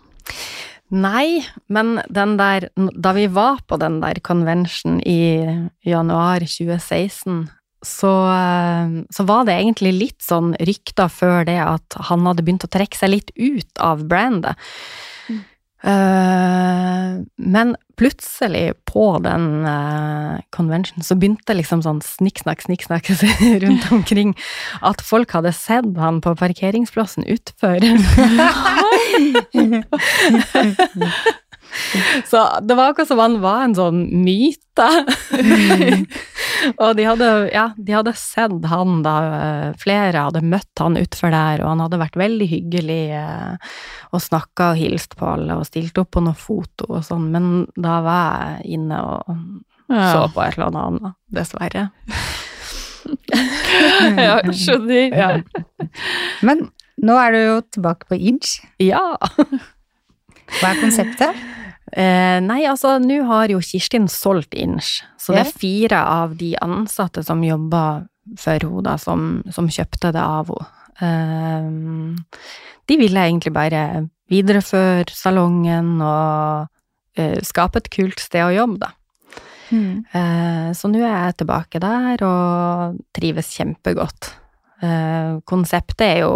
Nei, 0.91 1.43
men 1.67 2.01
den 2.09 2.37
der 2.39 2.69
Da 3.03 3.13
vi 3.13 3.27
var 3.27 3.61
på 3.67 3.77
den 3.77 4.01
der 4.01 4.21
convention 4.23 5.01
i 5.01 5.45
januar 5.85 6.41
2016, 6.47 7.51
så, 7.85 8.13
eh, 8.33 8.95
så 9.11 9.27
var 9.29 9.47
det 9.47 9.59
egentlig 9.59 9.95
litt 9.97 10.23
sånn 10.25 10.55
rykter 10.61 11.11
før 11.13 11.45
det 11.49 11.59
at 11.63 11.99
han 12.09 12.27
hadde 12.29 12.47
begynt 12.47 12.67
å 12.67 12.73
trekke 12.73 12.99
seg 12.99 13.13
litt 13.13 13.35
ut 13.37 13.83
av 13.83 14.07
brandet. 14.09 14.57
Eh, 15.87 17.11
men 17.37 17.77
plutselig 17.97 18.75
på 18.85 19.19
den 19.25 19.65
uh, 19.65 20.37
convention 20.51 21.05
så 21.05 21.15
begynte 21.17 21.55
liksom 21.57 21.83
sånn 21.85 22.03
snikksnakk, 22.05 22.67
snikksnakk 22.67 23.09
rundt 23.63 23.87
omkring 23.95 24.35
at 24.85 25.01
folk 25.05 25.33
hadde 25.37 25.53
sett 25.57 25.97
han 26.01 26.21
på 26.25 26.35
parkeringsplassen 26.37 27.25
utfor. 27.25 27.81
Så 32.31 32.43
det 32.63 32.75
var 32.75 32.91
akkurat 32.91 33.09
som 33.09 33.21
han 33.21 33.39
var 33.43 33.65
en 33.65 33.75
sånn 33.77 34.03
myte. 34.25 34.87
og 36.83 36.97
de 36.99 37.07
hadde, 37.09 37.29
ja, 37.53 37.67
de 37.77 37.97
hadde 37.97 38.15
sett 38.19 38.67
han 38.71 39.01
da, 39.05 39.15
eh, 39.37 39.69
flere 39.81 40.27
hadde 40.29 40.45
møtt 40.45 40.83
han 40.83 40.99
utfor 41.01 41.33
der, 41.35 41.63
og 41.63 41.73
han 41.73 41.85
hadde 41.85 42.01
vært 42.03 42.19
veldig 42.21 42.49
hyggelig 42.51 43.05
eh, 43.19 43.79
og 44.13 44.25
snakka 44.25 44.73
og 44.75 44.81
hilst 44.81 45.17
på 45.19 45.29
alle 45.35 45.59
og 45.61 45.69
stilt 45.69 45.99
opp 46.01 46.13
på 46.17 46.25
noen 46.25 46.39
foto 46.39 46.91
og 46.91 47.07
sånn, 47.07 47.31
men 47.33 47.49
da 47.77 48.01
var 48.05 48.59
jeg 48.59 48.79
inne 48.79 49.01
og 49.05 49.41
så 49.87 50.27
på 50.35 50.43
et 50.43 50.57
eller 50.59 50.81
annet, 50.83 51.17
dessverre. 51.33 51.89
Ja, 54.19 54.41
skjønner. 54.51 55.13
Ja. 55.15 55.29
Men 56.43 56.65
nå 56.99 57.15
er 57.21 57.35
du 57.35 57.39
jo 57.39 57.57
tilbake 57.77 58.09
på 58.11 58.19
Inch. 58.19 58.57
ja. 58.83 59.05
Hva 60.61 60.73
er 60.73 60.81
konseptet? 60.81 61.45
Eh, 61.93 62.39
nei, 62.43 62.65
altså, 62.67 62.97
nå 63.03 63.21
har 63.29 63.53
jo 63.53 63.63
Kirstin 63.63 64.09
solgt 64.11 64.57
Inch, 64.59 65.01
så 65.23 65.37
det 65.37 65.45
er 65.45 65.59
fire 65.63 66.01
av 66.03 66.35
de 66.41 66.53
ansatte 66.63 67.23
som 67.27 67.45
jobber 67.47 68.07
for 68.43 68.67
henne, 68.67 68.97
som, 68.99 69.29
som 69.55 69.71
kjøpte 69.71 70.11
det 70.17 70.23
av 70.23 70.51
henne. 70.51 70.73
Eh, 70.97 72.45
de 72.87 72.97
ville 72.97 73.23
egentlig 73.29 73.51
bare 73.53 73.81
videreføre 74.31 75.11
salongen 75.13 75.97
og 76.01 76.69
eh, 77.19 77.43
skape 77.45 77.83
et 77.83 77.91
kult 77.93 78.23
sted 78.23 78.47
å 78.47 78.55
jobbe, 78.55 78.87
da. 78.87 78.93
Eh, 79.75 80.69
så 80.79 80.91
nå 80.91 81.01
er 81.03 81.15
jeg 81.29 81.39
tilbake 81.43 81.81
der 81.83 82.23
og 82.27 82.99
trives 83.17 83.51
kjempegodt. 83.57 84.31
Eh, 84.85 85.39
konseptet 85.49 86.07
er 86.07 86.19
jo 86.23 86.33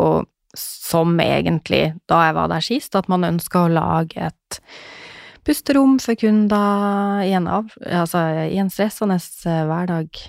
som 0.56 1.20
egentlig 1.22 1.92
da 2.10 2.24
jeg 2.26 2.36
var 2.36 2.50
der 2.50 2.64
sist, 2.64 2.96
at 2.98 3.08
man 3.10 3.26
ønsker 3.26 3.66
å 3.66 3.74
lage 3.74 4.30
et 4.30 4.60
pusterom 5.46 5.98
for 6.02 6.18
kunder 6.20 7.22
i 7.24 7.32
en, 7.36 7.48
av, 7.50 7.70
altså, 7.86 8.22
i 8.50 8.58
en 8.60 8.70
stressende 8.72 9.18
eh, 9.18 9.62
hverdag. 9.68 10.22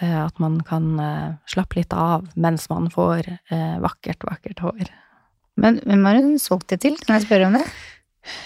Eh, 0.00 0.16
at 0.20 0.38
man 0.42 0.60
kan 0.66 0.94
eh, 1.00 1.34
slappe 1.48 1.80
litt 1.80 1.94
av 1.96 2.26
mens 2.36 2.68
man 2.72 2.90
får 2.92 3.30
vakkert, 3.82 4.26
vakkert 4.28 4.64
hår. 4.64 4.88
Men 5.56 5.80
hvem 5.84 6.04
har 6.04 6.20
hun 6.20 6.40
solgt 6.40 6.68
det 6.72 6.82
til? 6.84 6.98
Kan 7.00 7.16
jeg 7.16 7.28
spørre 7.28 7.48
om 7.48 7.56
det? 7.56 7.64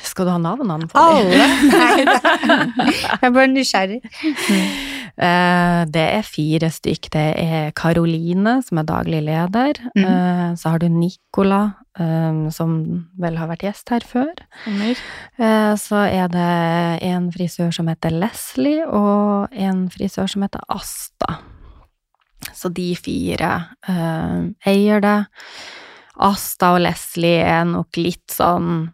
Skal 0.05 0.29
du 0.29 0.35
ha 0.35 0.39
navnene 0.39 0.87
på 0.91 1.01
dem? 1.01 1.33
Alle? 1.33 2.87
Jeg 3.01 3.19
er 3.25 3.33
bare 3.33 3.51
nysgjerrig. 3.51 4.01
Eh, 5.17 5.81
det 5.91 6.07
er 6.19 6.27
fire 6.27 6.71
stykk. 6.71 7.11
Det 7.15 7.27
er 7.41 7.71
Karoline, 7.77 8.63
som 8.63 8.79
er 8.79 8.89
daglig 8.89 9.23
leder. 9.27 9.81
Eh, 9.97 10.55
så 10.55 10.71
har 10.75 10.79
du 10.79 10.89
Nicola, 10.89 11.75
eh, 11.99 12.49
som 12.51 13.09
vel 13.19 13.37
har 13.37 13.49
vært 13.49 13.67
gjest 13.69 13.89
her 13.91 14.01
før. 14.01 14.35
Eh, 15.39 15.75
så 15.77 16.05
er 16.07 16.29
det 16.29 17.03
en 17.03 17.31
frisør 17.33 17.73
som 17.73 17.89
heter 17.89 18.11
Leslie, 18.11 18.87
og 18.87 19.49
en 19.53 19.89
frisør 19.91 20.29
som 20.29 20.43
heter 20.43 20.61
Asta. 20.69 21.41
Så 22.57 22.73
de 22.73 22.95
fire 22.97 23.77
eier 24.65 25.01
det. 25.01 25.27
Asta 26.21 26.75
og 26.75 26.83
Leslie 26.85 27.41
er 27.45 27.65
nok 27.65 27.97
litt 27.97 28.33
sånn 28.33 28.91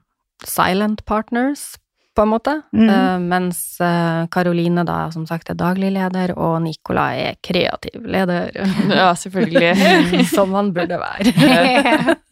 silent 0.47 1.05
partners, 1.07 1.77
på 2.17 2.25
en 2.25 2.33
måte. 2.33 2.55
Mm. 2.73 2.89
Uh, 2.89 3.17
mens 3.21 3.61
eh, 3.85 4.23
Karoline 4.33 4.85
da, 4.89 4.99
som 5.15 5.27
sagt, 5.29 5.51
er 5.53 5.59
daglig 5.61 5.93
leder, 5.95 6.33
og 6.37 6.59
Nicola 6.65 7.11
er 7.15 7.39
kreativ 7.45 8.07
leder. 8.09 8.51
Ja, 8.91 9.11
selvfølgelig. 9.15 10.25
som 10.37 10.55
han 10.57 10.73
burde 10.77 11.01
være. 11.03 12.17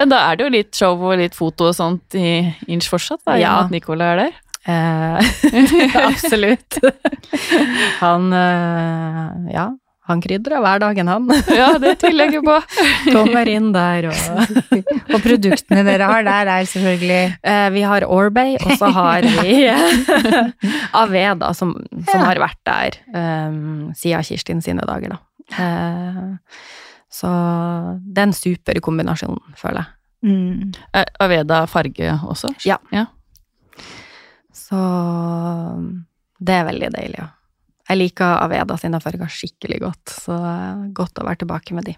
Ja, 0.00 0.06
da 0.08 0.18
er 0.30 0.36
det 0.38 0.44
jo 0.46 0.52
litt 0.54 0.76
show 0.76 1.02
og 1.04 1.18
litt 1.20 1.34
foto 1.36 1.66
og 1.68 1.74
sånt 1.76 2.14
i 2.16 2.40
Inch 2.72 2.86
fortsatt, 2.88 3.20
da, 3.26 3.34
Ja. 3.36 3.50
at 3.64 3.72
Nicola 3.72 4.14
er 4.14 4.20
der. 4.22 4.38
Eh, 4.64 5.18
absolutt. 6.08 6.78
Han, 8.00 8.32
uh, 8.32 9.52
ja, 9.52 9.66
Han 10.10 10.20
krydrer 10.24 10.60
hverdagen, 10.64 11.08
han. 11.10 11.28
Ja, 11.60 11.68
det 11.80 11.94
tviler 12.02 12.32
jeg 12.34 12.42
på. 12.46 12.56
Kommer 13.14 13.48
inn 13.50 13.70
der 13.74 14.08
og 14.10 14.50
Og 15.14 15.22
produktene 15.24 15.84
dere 15.86 16.08
har 16.10 16.26
der, 16.26 16.50
er 16.58 16.66
selvfølgelig 16.70 17.20
Eh, 17.46 17.68
Vi 17.74 17.82
har 17.86 18.04
Orbay, 18.10 18.56
og 18.60 18.74
så 18.80 18.90
har 18.94 19.24
vi 19.40 19.54
Aveda, 20.92 21.52
som, 21.54 21.74
som 22.10 22.20
Ja. 22.20 22.26
har 22.26 22.40
vært 22.42 22.60
der 22.66 22.98
um, 23.14 23.90
siden 23.96 24.24
Kirstin 24.26 24.60
sine 24.64 24.84
dager, 24.86 25.16
da. 25.16 25.20
Uh, 25.50 26.36
så 27.10 27.30
det 28.06 28.22
er 28.22 28.28
en 28.28 28.36
super 28.36 28.78
kombinasjon, 28.84 29.38
føler 29.58 29.82
jeg. 29.82 30.30
mm. 30.30 30.74
Er 30.94 31.08
Aveda 31.24 31.64
farge 31.66 32.12
også? 32.30 32.52
Ja. 32.68 32.76
ja. 32.94 33.06
Så 34.54 34.78
det 36.40 36.54
er 36.54 36.68
veldig 36.68 36.90
deilig, 36.94 37.18
ja. 37.18 37.28
Jeg 37.90 37.98
liker 37.98 38.38
Aveda 38.44 38.76
sine 38.78 39.00
farger 39.02 39.32
skikkelig 39.34 39.80
godt, 39.82 40.12
så 40.14 40.36
godt 40.94 41.18
å 41.18 41.26
være 41.26 41.42
tilbake 41.42 41.74
med 41.74 41.90
de. 41.90 41.96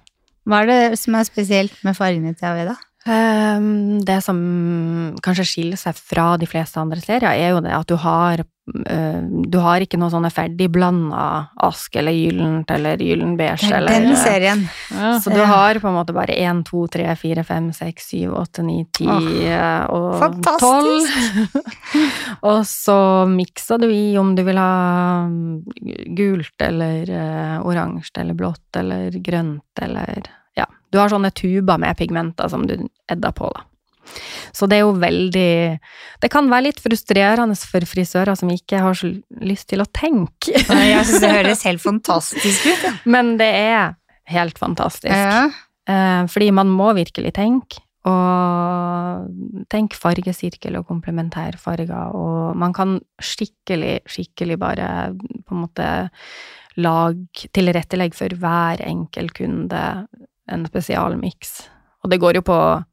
Hva 0.49 0.63
er 0.63 0.71
det 0.71 0.99
som 0.99 1.19
er 1.19 1.29
spesielt 1.29 1.75
med 1.85 1.99
fargene 1.99 2.33
til 2.33 2.49
Aveda? 2.49 2.79
Ehm, 3.07 4.01
Det 4.05 4.21
som 4.23 5.17
kanskje 5.23 5.47
skiller 5.47 5.79
seg 5.81 5.99
fra 5.99 6.37
de 6.39 6.47
fleste 6.47 6.79
andre 6.81 7.01
serier, 7.03 7.33
er 7.35 7.55
jo 7.55 7.63
det 7.65 7.75
at 7.75 7.89
du 7.91 7.97
har 7.99 8.39
eh, 8.39 9.21
Du 9.23 9.59
har 9.59 9.83
ikke 9.83 9.99
noe 9.99 10.13
sånne 10.13 10.31
ferdigblanda 10.31 11.25
ask 11.67 11.97
eller 11.99 12.15
gyllent 12.15 12.71
eller 12.71 13.03
gyllen 13.03 13.35
beige 13.37 13.67
er 13.67 13.81
eller 13.81 14.07
den 14.07 14.15
serien. 14.17 14.63
Ja. 14.95 15.17
Så 15.19 15.35
du 15.35 15.41
har 15.43 15.81
på 15.83 15.91
en 15.91 15.97
måte 15.99 16.15
bare 16.15 16.37
1, 16.39 16.63
2, 16.69 16.85
3, 16.95 17.09
4, 17.19 17.45
5, 17.49 17.73
6, 17.81 18.07
7, 18.13 18.21
8, 18.39 18.67
9, 18.69 18.85
10 19.01 19.49
eh, 19.51 19.85
og 19.91 20.39
tolv. 20.63 21.11
12. 21.59 21.65
og 22.53 22.61
så 22.71 23.01
mikser 23.31 23.83
du 23.83 23.89
i 23.91 24.15
om 24.21 24.37
du 24.39 24.45
vil 24.47 24.63
ha 24.63 25.27
mm, 25.27 26.15
gult 26.15 26.69
eller 26.69 27.11
eh, 27.11 27.59
oransje 27.67 28.23
eller 28.23 28.39
blått 28.39 28.79
eller 28.79 29.19
grønt 29.19 29.83
eller. 29.83 30.31
Du 30.93 31.01
har 31.01 31.13
sånne 31.13 31.33
tuber 31.35 31.81
med 31.81 31.97
pigmenter 31.99 32.51
som 32.53 32.67
du 32.69 32.77
edder 33.11 33.37
på, 33.37 33.51
da. 33.53 33.67
Så 34.53 34.67
det 34.67 34.81
er 34.81 34.83
jo 34.83 34.97
veldig 34.99 35.79
Det 36.21 36.29
kan 36.33 36.49
være 36.51 36.67
litt 36.67 36.81
frustrerende 36.83 37.55
for 37.57 37.87
frisører 37.87 38.35
som 38.37 38.51
ikke 38.51 38.81
har 38.83 38.97
så 38.99 39.13
lyst 39.41 39.69
til 39.71 39.81
å 39.81 39.89
tenke. 39.89 40.53
Nei, 40.69 40.89
Jeg 40.91 41.07
synes 41.09 41.23
det 41.25 41.31
høres 41.39 41.63
helt 41.69 41.85
fantastisk 41.85 42.67
ut. 42.67 42.83
Ja. 42.89 42.93
Men 43.15 43.37
det 43.41 43.49
er 43.49 43.95
helt 44.33 44.59
fantastisk. 44.61 45.15
Ja. 45.15 45.47
Eh, 45.89 46.25
fordi 46.31 46.51
man 46.55 46.71
må 46.71 46.93
virkelig 46.99 47.33
tenke, 47.39 47.83
og 48.07 49.67
tenk 49.71 49.95
fargesirkel 49.99 50.79
og 50.79 50.89
komplementærfarger, 50.91 52.15
og 52.19 52.59
man 52.59 52.75
kan 52.75 52.97
skikkelig, 53.23 54.01
skikkelig 54.11 54.59
bare 54.63 54.89
på 55.15 55.55
en 55.55 55.63
måte 55.63 55.89
lag 56.83 57.43
tilrettelegge 57.55 58.17
for 58.17 58.35
hver 58.43 58.83
enkel 58.87 59.31
kunde 59.37 59.83
en 60.49 60.65
spesialmiks. 60.67 61.69
Og 62.05 62.11
det 62.11 62.21
går 62.21 62.35
jo 62.35 62.43
på 62.43 62.85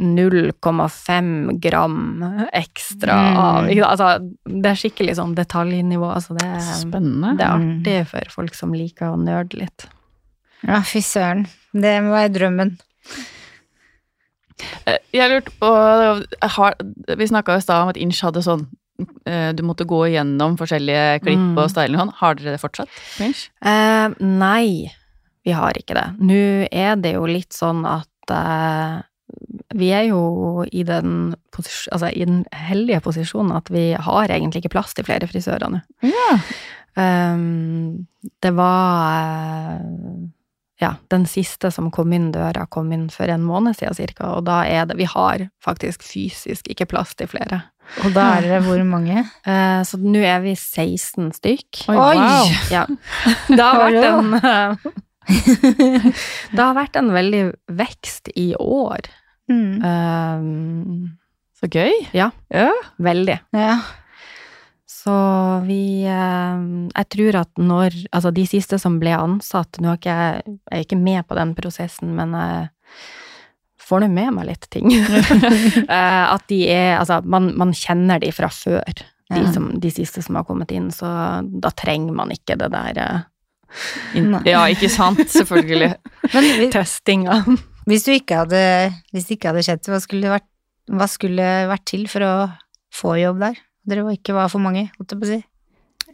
0,5 0.00 1.60
gram 1.60 2.22
ekstra 2.54 3.14
Mm. 3.14 3.36
av 3.36 3.68
ikke? 3.68 3.84
Altså, 3.84 4.34
det 4.46 4.66
er 4.70 4.78
skikkelig 4.80 5.16
sånn 5.18 5.34
detaljnivå. 5.36 6.08
Altså, 6.14 6.36
det, 6.38 6.46
er, 6.46 6.60
Spennende. 6.60 7.36
det 7.36 7.44
er 7.46 7.56
Mm. 7.58 7.82
artig 7.82 8.06
for 8.08 8.30
folk 8.30 8.54
som 8.54 8.72
liker 8.72 9.06
å 9.12 9.18
nerde 9.22 9.54
litt. 9.58 9.86
ja, 10.66 10.80
fy 10.82 11.00
søren. 11.00 11.46
Det 11.72 12.02
må 12.02 12.10
være 12.12 12.32
drømmen. 12.34 12.78
Eh, 14.86 14.98
Jeg 15.12 15.30
lurte 15.30 15.50
på 15.58 15.68
har, 16.42 16.74
Vi 17.16 17.26
snakka 17.26 17.56
i 17.56 17.60
stad 17.60 17.82
om 17.82 17.88
at 17.88 17.96
Inch 17.96 18.20
hadde 18.20 18.42
sånn 18.44 18.66
eh, 19.26 19.52
Du 19.52 19.62
måtte 19.62 19.86
gå 19.86 20.04
igjennom 20.10 20.58
forskjellige 20.58 21.22
klipp 21.22 21.38
Mm. 21.38 21.56
og 21.58 21.70
styling 21.70 21.94
og 21.98 22.08
sånn. 22.08 22.14
Har 22.16 22.34
dere 22.34 22.50
det 22.52 22.60
fortsatt 22.60 22.88
på 23.16 23.24
Inch? 23.24 23.48
Eh, 23.62 24.08
nei, 24.20 24.92
vi 25.46 25.54
har 25.56 25.76
ikke 25.78 25.96
det. 25.96 26.08
Nå 26.20 26.40
er 26.70 26.98
det 27.00 27.14
jo 27.16 27.24
litt 27.28 27.56
sånn 27.56 27.84
at 27.88 28.34
eh, 28.34 28.98
vi 29.78 29.92
er 29.94 30.08
jo 30.10 30.64
i 30.66 30.82
den, 30.86 31.32
altså, 31.54 32.10
i 32.10 32.26
den 32.26 32.42
heldige 32.54 33.00
posisjonen 33.04 33.54
at 33.56 33.70
vi 33.72 33.92
har 33.94 34.32
egentlig 34.32 34.64
ikke 34.64 34.74
plass 34.76 34.94
til 34.96 35.06
flere 35.06 35.30
frisører 35.30 35.70
nå. 35.72 35.82
Ja. 36.04 36.36
Um, 36.98 38.08
det 38.42 38.50
var 38.56 39.78
Ja, 40.80 40.94
den 41.12 41.26
siste 41.30 41.70
som 41.70 41.90
kom 41.94 42.10
inn 42.16 42.32
døra, 42.34 42.64
kom 42.66 42.90
inn 42.92 43.06
for 43.12 43.30
en 43.30 43.44
måned 43.46 43.78
siden 43.78 43.94
cirka, 43.94 44.32
og 44.34 44.48
da 44.48 44.64
er 44.66 44.88
det 44.90 44.96
Vi 44.98 45.06
har 45.06 45.44
faktisk 45.62 46.02
fysisk 46.02 46.66
ikke 46.72 46.88
plass 46.90 47.14
til 47.14 47.30
flere. 47.30 47.62
Og 48.04 48.14
da 48.14 48.26
er 48.36 48.46
dere 48.46 48.60
hvor 48.64 48.82
mange? 48.86 49.22
Eh, 49.46 49.80
så 49.86 49.98
nå 50.00 50.22
er 50.24 50.42
vi 50.44 50.56
16 50.56 51.30
stykk. 51.38 51.84
Oi, 51.90 51.96
wow. 51.96 52.50
Ja. 52.72 52.84
Det 53.46 53.60
har 53.60 53.80
vært 53.86 54.10
en 54.10 55.00
Det 56.54 56.60
har 56.60 56.76
vært 56.76 56.98
en 57.00 57.10
veldig 57.14 57.42
vekst 57.78 58.32
i 58.38 58.50
år. 58.58 59.08
Mm. 59.50 59.82
Um, 59.82 61.08
Så 61.58 61.70
gøy. 61.70 61.92
Ja. 62.16 62.30
ja. 62.52 62.70
veldig. 62.98 63.40
Ja. 63.56 63.80
Så 65.00 65.14
vi 65.64 66.04
eh, 66.04 66.60
Jeg 66.90 67.06
tror 67.14 67.38
at 67.40 67.60
når 67.60 67.94
Altså, 68.12 68.32
de 68.34 68.44
siste 68.48 68.78
som 68.80 68.98
ble 69.00 69.14
ansatt 69.16 69.78
Nå 69.80 69.94
er 69.94 70.00
ikke 70.00 70.16
jeg, 70.18 70.42
jeg 70.44 70.76
er 70.76 70.84
ikke 70.84 71.00
med 71.00 71.26
på 71.28 71.38
den 71.38 71.54
prosessen, 71.56 72.12
men 72.18 72.34
jeg 72.36 72.68
får 73.90 74.04
nå 74.04 74.10
med 74.12 74.34
meg 74.36 74.50
litt 74.52 74.68
ting. 74.70 74.90
Eh, 75.90 76.24
at 76.30 76.44
de 76.50 76.60
er 76.70 76.98
Altså, 77.00 77.20
man, 77.24 77.50
man 77.58 77.72
kjenner 77.74 78.20
de 78.22 78.30
fra 78.34 78.50
før, 78.52 79.02
de, 79.30 79.40
som, 79.54 79.70
de 79.82 79.90
siste 79.94 80.22
som 80.22 80.36
har 80.38 80.46
kommet 80.46 80.70
inn, 80.74 80.90
så 80.94 81.08
da 81.42 81.70
trenger 81.74 82.14
man 82.14 82.30
ikke 82.34 82.58
det 82.60 82.70
der 82.74 83.00
eh, 83.02 83.24
In 84.18 84.30
Nei. 84.34 84.42
ja, 84.50 84.62
ikke 84.72 84.90
sant? 84.92 85.22
Selvfølgelig. 85.30 85.92
Men 86.34 86.72
testinga. 86.74 87.42
hvis, 87.88 88.06
du 88.06 88.14
ikke 88.14 88.42
hadde, 88.42 88.62
hvis 89.14 89.28
det 89.28 89.38
ikke 89.38 89.52
hadde 89.52 89.66
skjedd, 89.66 89.90
hva 89.92 90.00
skulle, 90.02 90.32
vært, 90.32 90.48
hva 90.90 91.08
skulle 91.10 91.50
vært 91.70 91.86
til 91.90 92.06
for 92.10 92.26
å 92.26 92.34
få 92.94 93.16
jobb 93.20 93.42
der? 93.44 93.60
Dere 93.88 94.04
var 94.06 94.16
ikke 94.16 94.36
var 94.36 94.50
for 94.52 94.62
mange, 94.62 94.88
holdt 94.98 95.14
jeg 95.14 95.22
på 95.22 95.28
å 95.28 95.30
si. 95.30 95.40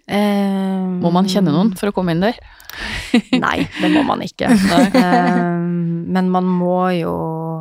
Eh, 0.06 0.86
Må 1.02 1.10
man 1.10 1.26
kjenne 1.26 1.50
noen 1.50 1.72
for 1.78 1.90
å 1.90 1.94
komme 1.94 2.14
inn 2.14 2.22
der? 2.22 2.38
Nei, 3.44 3.66
det 3.80 3.90
må 3.90 4.04
man 4.06 4.22
ikke. 4.22 4.48
um, 4.52 6.06
men 6.14 6.30
man 6.30 6.46
må 6.46 6.78
jo 6.94 7.14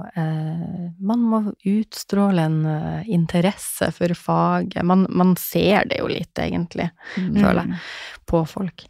uh, 0.05 0.83
Man 1.05 1.23
må 1.25 1.39
utstråle 1.65 2.45
en 2.45 2.59
uh, 2.67 3.07
interesse 3.09 3.89
for 3.95 4.13
faget. 4.17 4.83
Man, 4.85 5.07
man 5.09 5.33
ser 5.41 5.89
det 5.89 6.01
jo 6.03 6.09
litt, 6.11 6.33
egentlig, 6.41 6.91
føler 7.15 7.63
jeg, 7.63 7.81
på 8.29 8.43
folk. 8.49 8.85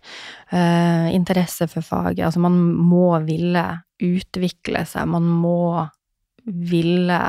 Uh, 0.52 1.08
interesse 1.16 1.70
for 1.72 1.86
faget. 1.86 2.26
Altså, 2.28 2.44
man 2.44 2.60
må 2.76 3.08
ville 3.28 3.66
utvikle 4.04 4.84
seg. 4.88 5.08
Man 5.08 5.28
må 5.32 5.86
ville 6.46 7.20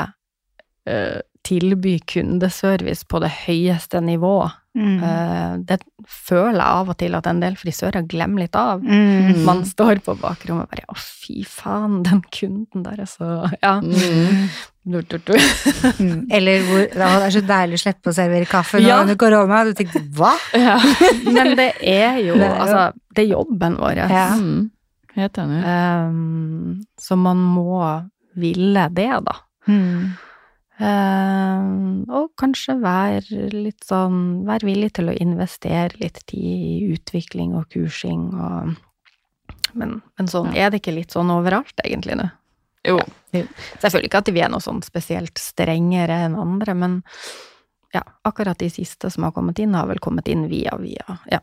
tilby 1.47 1.97
kundeservice 2.07 3.03
på 3.11 3.19
det 3.19 3.31
høyeste 3.47 3.99
nivå. 4.05 4.37
Mm. 4.77 4.97
Eh, 5.09 5.57
det 5.65 5.79
føler 6.07 6.59
jeg 6.61 6.77
av 6.83 6.91
og 6.93 6.97
til 7.01 7.15
at 7.17 7.27
en 7.31 7.41
del 7.41 7.55
frisører 7.57 8.05
glemmer 8.07 8.43
litt 8.45 8.57
av. 8.61 8.83
Mm. 8.85 9.39
Man 9.47 9.63
står 9.65 10.03
på 10.05 10.15
bakrommet 10.21 10.67
og 10.67 10.71
bare 10.75 10.85
'Å, 10.93 10.97
fy 11.01 11.45
faen, 11.49 12.03
den 12.05 12.21
kunden 12.31 12.83
der 12.85 13.01
er 13.01 13.09
så 13.09 13.49
Ja. 13.63 13.81
Mm. 13.81 14.51
Dur, 14.87 15.03
dur, 15.03 15.19
dur. 15.27 15.41
Mm. 15.99 16.29
Eller 16.31 16.61
hvor 16.69 16.85
«Å, 16.85 16.93
det 16.95 17.27
er 17.27 17.31
så 17.35 17.41
deilig 17.47 17.75
å 17.81 17.83
slippe 17.83 18.11
å 18.13 18.15
servere 18.15 18.47
kaffe 18.47 18.79
nå 18.79 18.87
Ja. 18.87 19.01
under 19.01 19.17
korona. 19.17 19.65
Du 19.65 19.73
tenkte 19.73 20.05
hva? 20.15 20.35
Ja. 20.55 20.77
Men 21.25 21.57
det 21.57 21.73
er 21.83 22.21
jo 22.23 22.35
Det 22.35 22.43
er 22.47 22.55
jo- 22.55 22.61
Altså, 22.63 22.93
det 23.15 23.25
er 23.25 23.33
jobben 23.33 23.77
vår. 23.81 23.97
Ja. 23.97 24.29
Mm. 24.37 24.71
Helt 25.17 25.39
enig. 25.39 25.65
Um, 25.65 26.85
så 27.01 27.17
man 27.17 27.37
må 27.39 27.81
ville 28.37 28.89
det, 28.93 29.09
da. 29.25 29.33
Mm. 29.67 30.13
Um, 30.77 32.03
og 32.13 32.35
kanskje 32.37 32.75
være 32.83 33.47
litt 33.49 33.87
sånn 33.89 34.43
Være 34.45 34.69
villig 34.69 34.91
til 34.99 35.09
å 35.09 35.15
investere 35.17 35.97
litt 36.03 36.19
tid 36.29 36.43
i 36.45 36.91
utvikling 36.93 37.55
og 37.57 37.71
kursing 37.73 38.27
og 38.35 38.75
Men, 39.73 39.95
men 40.21 40.29
sånn 40.29 40.51
er 40.53 40.69
det 40.69 40.83
ikke 40.83 40.93
litt 40.99 41.17
sånn 41.17 41.33
overalt, 41.33 41.81
egentlig, 41.81 42.19
nå? 42.21 42.29
Jo. 42.87 42.99
Ja. 43.33 43.47
Selvfølgelig 43.81 44.11
ikke 44.11 44.21
at 44.21 44.31
vi 44.37 44.43
er 44.45 44.53
noe 44.53 44.65
sånn 44.65 44.83
spesielt 44.85 45.41
strengere 45.41 46.21
enn 46.27 46.37
andre, 46.39 46.77
men 46.77 47.01
ja, 47.97 48.03
akkurat 48.29 48.61
de 48.61 48.69
siste 48.73 49.11
som 49.13 49.27
har 49.27 49.35
kommet 49.37 49.61
inn, 49.63 49.75
har 49.77 49.89
vel 49.91 50.01
kommet 50.03 50.29
inn 50.33 50.47
via 50.53 50.77
via. 50.81 51.19
Ja. 51.33 51.41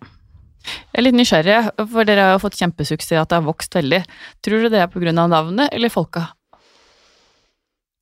Jeg 0.64 1.02
er 1.02 1.06
litt 1.08 1.18
nysgjerrig, 1.18 1.58
for 1.92 2.08
dere 2.08 2.30
har 2.30 2.38
jo 2.38 2.44
fått 2.46 2.62
kjempesuksess 2.62 3.20
at 3.20 3.34
det 3.34 3.42
har 3.42 3.46
vokst 3.46 3.76
veldig. 3.76 4.02
Tror 4.46 4.64
du 4.64 4.72
det 4.72 4.86
er 4.86 5.18
av 5.18 5.30
navnet 5.30 5.74
eller 5.74 5.92
folka? 5.92 6.30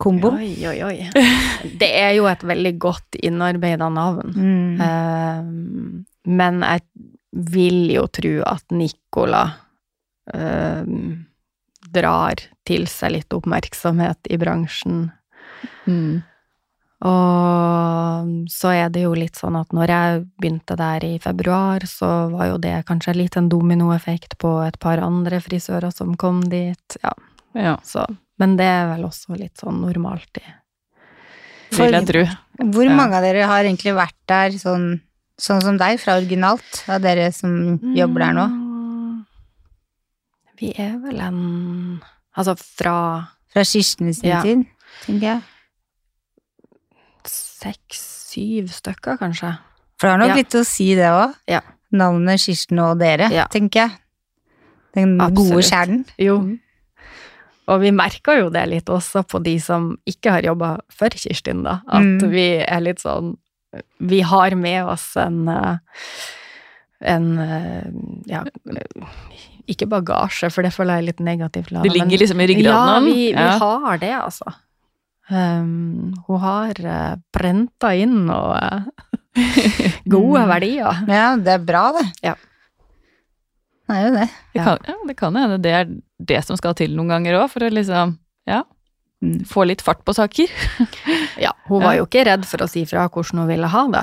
Kombo. 0.01 0.33
Oi, 0.33 0.55
oi, 0.67 0.77
oi. 0.83 1.09
Det 1.81 1.89
er 1.99 2.15
jo 2.17 2.25
et 2.29 2.43
veldig 2.43 2.73
godt 2.81 3.19
innarbeida 3.21 3.89
navn. 3.93 4.33
Mm. 4.33 4.81
Um, 4.81 6.05
men 6.25 6.63
jeg 6.65 6.81
vil 7.53 7.83
jo 7.93 8.07
tro 8.11 8.33
at 8.49 8.65
Nicola 8.73 9.43
um, 10.33 11.21
drar 11.93 12.41
til 12.67 12.87
seg 12.89 13.15
litt 13.17 13.37
oppmerksomhet 13.37 14.29
i 14.33 14.39
bransjen. 14.41 15.07
Mm. 15.85 16.21
Og 17.01 18.49
så 18.53 18.73
er 18.77 18.91
det 18.93 19.05
jo 19.07 19.13
litt 19.17 19.39
sånn 19.39 19.57
at 19.57 19.71
når 19.73 19.93
jeg 19.93 20.23
begynte 20.41 20.77
der 20.77 21.05
i 21.05 21.15
februar, 21.21 21.85
så 21.89 22.29
var 22.33 22.51
jo 22.51 22.59
det 22.61 22.75
kanskje 22.89 23.17
litt 23.17 23.37
en 23.39 23.49
dominoeffekt 23.49 24.37
på 24.41 24.59
et 24.67 24.77
par 24.81 25.01
andre 25.01 25.41
frisører 25.41 25.93
som 25.93 26.13
kom 26.17 26.43
dit. 26.49 26.97
Ja, 27.01 27.13
Ja, 27.57 27.77
så 27.83 28.05
Men 28.41 28.55
det 28.57 28.65
er 28.65 28.87
vel 28.95 29.05
også 29.05 29.37
litt 29.37 29.61
sånn 29.61 29.79
normalt 29.83 30.39
i 30.41 30.45
For- 31.75 31.85
vil 31.85 31.93
jeg 31.99 32.07
tro. 32.09 32.23
Hvor 32.73 32.83
Ja. 32.89 32.95
mange 32.97 33.15
av 33.15 33.23
dere 33.23 33.45
har 33.47 33.63
egentlig 33.63 33.93
vært 33.95 34.17
der 34.27 34.49
sånn, 34.57 34.99
sånn 35.39 35.61
som 35.61 35.77
deg, 35.77 35.99
fra 36.01 36.17
originalt, 36.19 36.81
av 36.89 37.01
dere 37.01 37.31
som 37.31 37.77
jobber 37.95 38.19
der 38.25 38.33
nå? 38.33 38.47
Mm, 38.49 39.25
Vi 40.59 40.73
er 40.77 40.97
vel 40.99 41.19
en 41.21 42.01
Altså 42.37 42.55
fra 42.57 43.27
Fra 43.51 43.61
Kirsten 43.63 44.13
sin 44.13 44.29
Ja. 44.29 44.41
tid, 44.41 44.65
tenker 45.05 45.21
jeg. 45.21 45.41
seks-syv 47.25 48.69
stykker, 48.71 49.17
kanskje. 49.19 49.57
For 49.99 50.07
det 50.07 50.11
har 50.11 50.17
nok 50.19 50.29
Ja. 50.29 50.35
litt 50.35 50.49
å 50.57 50.65
si, 50.65 50.95
det 50.95 51.05
òg. 51.09 51.35
Ja. 51.47 51.61
Navnet 51.93 52.39
Kirsten 52.39 52.79
og 52.79 52.97
dere, 52.99 53.29
Ja. 53.29 53.45
tenker 53.47 53.87
jeg. 53.89 53.91
Den 54.95 55.17
gode 55.17 55.31
Absolutt. 55.31 55.69
kjernen. 55.71 56.05
Jo. 56.17 56.57
Og 57.71 57.79
vi 57.85 57.91
merker 57.95 58.41
jo 58.41 58.49
det 58.53 58.65
litt 58.71 58.89
også 58.91 59.23
på 59.31 59.39
de 59.45 59.55
som 59.63 59.93
ikke 60.09 60.33
har 60.35 60.43
jobba 60.49 60.73
for 60.91 61.13
Kirstin, 61.15 61.63
da. 61.63 61.77
At 61.87 62.03
Mm. 62.03 62.29
vi 62.33 62.45
er 62.65 62.81
litt 62.83 62.99
sånn 63.03 63.37
Vi 64.03 64.19
har 64.27 64.51
med 64.59 64.83
oss 64.91 65.15
en 65.15 65.47
eh, 65.47 65.77
en 67.07 67.27
eh, 67.39 67.85
ja, 68.27 68.41
eh, 68.43 69.05
ikke 69.71 69.87
bagasje, 69.87 70.49
for 70.51 70.61
det 70.67 70.73
føler 70.75 70.97
jeg 70.97 71.01
er 71.01 71.07
litt 71.07 71.21
negativt. 71.23 71.71
Det 71.81 71.93
ligger 71.93 72.19
liksom 72.19 72.41
i 72.43 72.47
ryggraden. 72.51 72.91
Ja, 72.91 72.99
vi, 72.99 73.31
vi 73.31 73.39
Ja. 73.39 73.57
har 73.57 73.97
det, 74.01 74.11
altså. 74.17 74.51
Um, 75.31 76.13
hun 76.27 76.39
har 76.43 76.73
uh, 76.83 77.15
prenta 77.31 77.93
inn 77.95 78.29
og 78.29 78.57
eh, 78.57 78.81
gode 80.11 80.41
Mm. 80.43 80.49
verdier. 80.53 81.03
Ja, 81.07 81.35
det 81.37 81.53
er 81.55 81.63
bra, 81.63 81.85
det. 81.95 82.05
Ja. 82.27 82.35
Det 83.91 83.99
er 83.99 84.05
jo 84.07 84.13
det. 84.15 84.27
Det 84.55 84.63
kan, 84.65 84.77
ja, 84.87 84.95
det 85.11 85.15
kan 85.19 85.35
hende 85.43 85.57
det 85.61 85.71
er 85.75 85.89
det 86.31 86.41
som 86.47 86.55
skal 86.59 86.73
til 86.79 86.93
noen 86.95 87.11
ganger 87.11 87.41
òg, 87.43 87.49
for 87.53 87.67
å 87.67 87.71
liksom 87.73 88.17
ja, 88.49 88.63
Mm. 89.21 89.43
få 89.45 89.67
litt 89.69 89.83
fart 89.85 89.99
på 90.01 90.15
saker. 90.17 90.49
Ja, 91.43 91.51
hun 91.69 91.83
var 91.83 91.93
jo 91.93 92.07
ikke 92.07 92.23
redd 92.25 92.41
for 92.49 92.63
å 92.65 92.67
si 92.71 92.81
fra 92.89 93.03
hvordan 93.05 93.43
hun 93.43 93.49
ville 93.51 93.67
ha 93.69 93.83
det. 93.93 94.01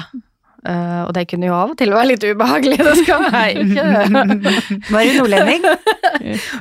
Uh, 0.62 1.03
og 1.09 1.11
det 1.16 1.24
kunne 1.31 1.46
jo 1.48 1.55
av 1.57 1.72
og 1.72 1.77
til 1.79 1.90
være 1.94 2.07
litt 2.12 2.22
ubehagelig, 2.27 2.79
det 2.87 2.92
skal 3.01 3.27
jeg 3.35 3.64
ikke 3.64 3.83
Var 4.92 5.05
du 5.09 5.12
nordlending? 5.18 5.66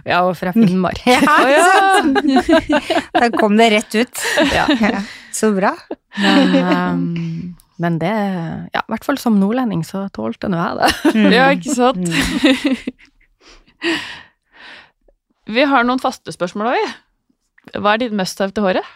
Ja, 0.06 0.24
og 0.26 0.34
fra 0.38 0.54
Finnmark. 0.58 1.02
Ja, 1.06 1.38
ja! 1.50 2.74
Da 3.14 3.30
kom 3.38 3.58
det 3.62 3.70
rett 3.76 3.98
ut. 3.98 4.26
Ja. 4.54 4.66
Så 5.34 5.52
bra. 5.58 5.76
Men, 6.18 6.58
um, 6.58 7.56
men 7.78 8.00
det 8.02 8.10
Ja, 8.74 8.82
i 8.82 8.90
hvert 8.96 9.06
fall 9.06 9.22
som 9.22 9.38
nordlending 9.42 9.86
så 9.86 10.08
tålte 10.14 10.50
nå 10.50 10.58
jeg 10.62 10.82
det. 10.82 11.14
Mm. 11.14 11.30
ja, 11.38 11.50
ikke 11.54 11.78
sant? 11.78 12.10
Vi 15.58 15.64
har 15.64 15.84
noen 15.88 16.04
faste 16.04 16.32
spørsmål 16.36 16.74
òg, 16.74 16.80
vi. 16.80 16.88
Hva 17.78 17.90
er 17.94 18.00
ditt 18.04 18.16
must 18.16 18.40
have 18.44 18.54
til 18.56 18.64
håret? 18.68 18.88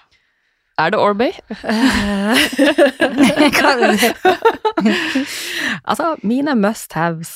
Er 0.80 0.88
det 0.92 1.00
Orbay? 1.00 1.32
altså, 5.90 6.06
mine 6.24 6.56
must 6.60 6.94
haves 6.98 7.32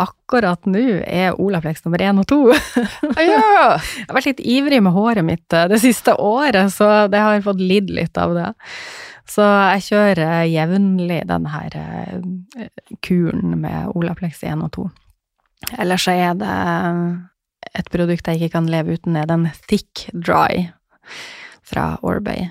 akkurat 0.00 0.64
nå 0.68 0.80
er 1.04 1.36
Olaplex 1.40 1.84
nummer 1.84 2.00
én 2.02 2.20
og 2.20 2.26
to. 2.30 2.40
Jeg 2.52 3.36
har 3.36 4.16
vært 4.16 4.30
litt 4.30 4.40
ivrig 4.40 4.80
med 4.84 4.94
håret 4.96 5.24
mitt 5.26 5.52
eh, 5.52 5.68
det 5.70 5.82
siste 5.82 6.14
året, 6.16 6.72
så 6.72 7.06
det 7.12 7.20
har 7.20 7.44
fått 7.44 7.60
lidd 7.60 7.92
litt 7.92 8.16
av 8.20 8.34
det. 8.36 8.50
Så 9.28 9.44
jeg 9.44 9.84
kjører 9.90 10.48
jevnlig 10.50 11.20
den 11.28 11.46
her 11.52 11.76
eh, 11.78 12.70
kuren 13.04 13.60
med 13.62 13.92
Olaplex 13.94 14.42
1 14.42 14.64
og 14.64 14.72
2. 14.78 14.88
Ellers 15.78 16.06
så 16.06 16.16
er 16.16 16.34
det 16.40 16.56
et 17.78 17.92
produkt 17.92 18.28
jeg 18.28 18.40
ikke 18.40 18.56
kan 18.58 18.68
leve 18.70 18.98
uten, 18.98 19.16
er 19.16 19.28
den 19.30 19.48
Thick 19.68 20.08
Dry 20.12 20.68
fra 21.64 21.94
Orbay. 22.02 22.50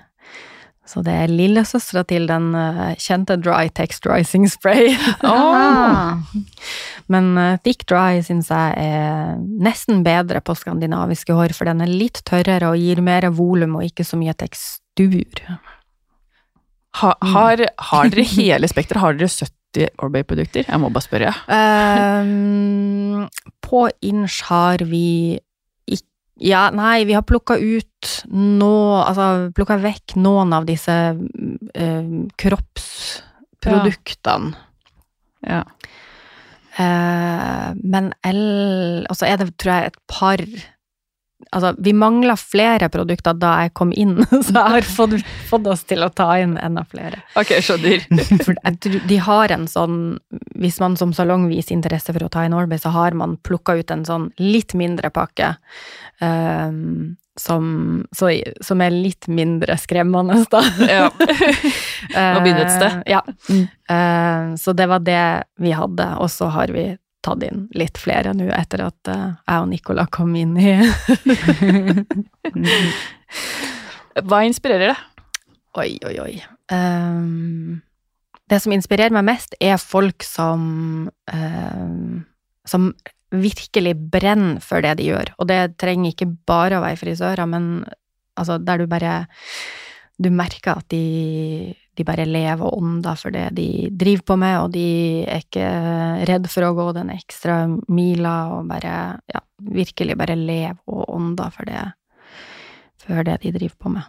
Så 0.91 1.04
det 1.06 1.13
er 1.13 1.32
lillesøstera 1.32 2.02
til 2.10 2.26
den 2.28 2.50
eh, 2.58 2.95
kjente 3.00 3.38
Dry 3.39 3.69
Texturizing 3.71 4.47
Spray. 4.52 4.89
oh. 5.24 6.17
Men 7.12 7.30
eh, 7.39 7.60
Thick 7.63 7.86
Dry 7.88 8.19
syns 8.26 8.50
jeg 8.52 8.76
er 8.82 9.38
nesten 9.39 10.02
bedre 10.04 10.41
på 10.43 10.56
skandinaviske 10.58 11.38
hår, 11.38 11.56
for 11.56 11.69
den 11.69 11.86
er 11.86 11.91
litt 11.91 12.24
tørrere 12.28 12.74
og 12.74 12.82
gir 12.82 13.04
mer 13.06 13.30
volum 13.38 13.78
og 13.80 13.88
ikke 13.88 14.08
så 14.08 14.19
mye 14.19 14.36
tekstur. 14.36 15.45
Ha, 17.00 17.13
har, 17.24 17.63
har 17.91 18.12
dere 18.12 18.28
hele 18.34 18.67
spekteret? 18.67 19.00
Har 19.00 19.15
dere 19.15 19.32
70 19.32 19.61
Orbay-produkter? 20.02 20.66
Jeg 20.68 20.80
må 20.82 20.90
bare 20.94 21.04
spørre. 21.06 21.34
um, 21.48 23.28
på 23.62 23.90
Inch 24.02 24.42
har 24.50 24.78
vi 24.88 25.40
Ja, 26.42 26.72
nei, 26.74 27.06
vi 27.06 27.14
har 27.14 27.22
plukka 27.22 27.54
ut 27.54 28.26
nå 28.34 28.98
Altså 29.04 29.54
plukka 29.54 29.78
vekk 29.78 30.16
noen 30.18 30.50
av 30.58 30.66
disse 30.66 30.90
eh, 30.90 32.08
kroppsproduktene. 32.42 34.50
Ja. 35.46 35.62
Eh, 36.82 37.70
men 37.78 38.10
el... 38.26 38.42
Og 39.10 39.16
så 39.20 39.26
er 39.30 39.38
det, 39.42 39.52
tror 39.62 39.74
jeg, 39.76 39.86
et 39.92 40.00
par 40.10 40.40
Altså, 41.51 41.73
vi 41.82 41.93
mangla 41.97 42.36
flere 42.39 42.88
produkter 42.93 43.34
da 43.38 43.56
jeg 43.63 43.73
kom 43.77 43.91
inn, 43.93 44.17
så 44.45 44.54
jeg 44.54 44.73
har 44.75 44.88
fått, 44.88 45.17
fått 45.49 45.67
oss 45.71 45.84
til 45.89 46.06
å 46.06 46.10
ta 46.13 46.30
inn 46.41 46.58
enda 46.62 46.84
flere. 46.88 47.23
Ok, 47.39 47.56
skjønner. 47.65 48.06
For 48.45 48.56
de 49.10 49.17
har 49.25 49.51
en 49.56 49.67
sånn 49.69 49.97
Hvis 50.62 50.80
man 50.84 50.95
som 50.99 51.13
salong 51.15 51.47
viser 51.49 51.73
interesse 51.75 52.13
for 52.13 52.23
å 52.25 52.30
ta 52.32 52.43
inn 52.45 52.54
Orbay, 52.56 52.80
så 52.82 52.91
har 52.93 53.15
man 53.17 53.38
plukka 53.43 53.75
ut 53.80 53.91
en 53.93 54.06
sånn 54.08 54.30
litt 54.39 54.75
mindre 54.77 55.10
pakke. 55.13 55.56
Um, 56.21 57.17
som, 57.39 58.06
så, 58.12 58.30
som 58.62 58.82
er 58.84 58.93
litt 58.93 59.27
mindre 59.32 59.77
skremmende, 59.80 60.41
da. 60.51 60.62
Ja. 60.86 61.08
Nå 62.36 62.41
begynner 62.43 62.65
et 62.65 62.75
sted. 62.75 62.99
Eh, 63.06 63.15
Ja. 63.15 63.21
Uh, 63.91 64.56
så 64.60 64.73
det 64.77 64.88
var 64.91 65.01
det 65.04 65.23
vi 65.60 65.73
hadde, 65.75 66.06
og 66.21 66.30
så 66.32 66.51
har 66.54 66.71
vi 66.75 66.91
tatt 67.26 67.44
inn 67.46 67.68
litt 67.78 67.98
flere 68.02 68.34
nå 68.38 68.50
etter 68.56 68.84
at 68.88 69.12
eh, 69.12 69.30
jeg 69.46 69.64
og 69.64 69.70
Nicola 69.72 70.08
kom 70.12 70.36
inn 70.40 70.58
i 70.58 70.74
Hva 74.28 74.42
inspirerer 74.44 74.92
deg? 74.92 74.98
Oi, 75.80 75.92
oi, 76.04 76.16
oi. 76.20 76.34
Um, 76.74 77.80
det 78.52 78.60
som 78.60 78.74
inspirerer 78.76 79.14
meg 79.16 79.24
mest, 79.30 79.56
er 79.64 79.80
folk 79.80 80.26
som 80.28 81.08
um, 81.32 82.26
Som 82.68 82.92
virkelig 83.32 83.96
brenner 84.12 84.60
for 84.60 84.84
det 84.84 84.98
de 85.00 85.08
gjør. 85.08 85.32
Og 85.40 85.48
det 85.48 85.78
trenger 85.80 86.12
ikke 86.12 86.28
bare 86.48 86.78
å 86.78 86.84
være 86.84 87.00
frisører, 87.00 87.48
men 87.48 87.86
altså 88.36 88.60
der 88.60 88.84
du 88.84 88.92
bare 88.92 89.26
Du 90.22 90.30
merker 90.30 90.76
at 90.78 90.90
de, 90.92 91.74
de 91.97 92.06
bare 92.08 92.25
lever 92.25 92.63
og 92.63 92.77
ånder 92.80 93.17
for 93.19 93.36
det 93.36 93.49
de 93.58 93.89
driver 93.91 94.23
på 94.32 94.38
med, 94.39 94.58
og 94.62 94.71
de 94.75 94.86
er 95.27 95.43
ikke 95.43 95.67
redd 96.30 96.47
for 96.51 96.65
å 96.65 96.75
gå 96.77 96.88
den 96.95 97.12
ekstra 97.13 97.65
mila, 97.91 98.36
og 98.56 98.71
bare 98.71 98.95
Ja, 99.32 99.43
virkelig 99.62 100.17
bare 100.17 100.38
lever 100.39 100.80
og 100.88 101.12
ånder 101.12 101.51
for 101.54 101.67
det, 101.67 101.84
for 103.04 103.27
det 103.27 103.41
de 103.43 103.51
driver 103.58 103.77
på 103.77 103.93
med. 103.97 104.08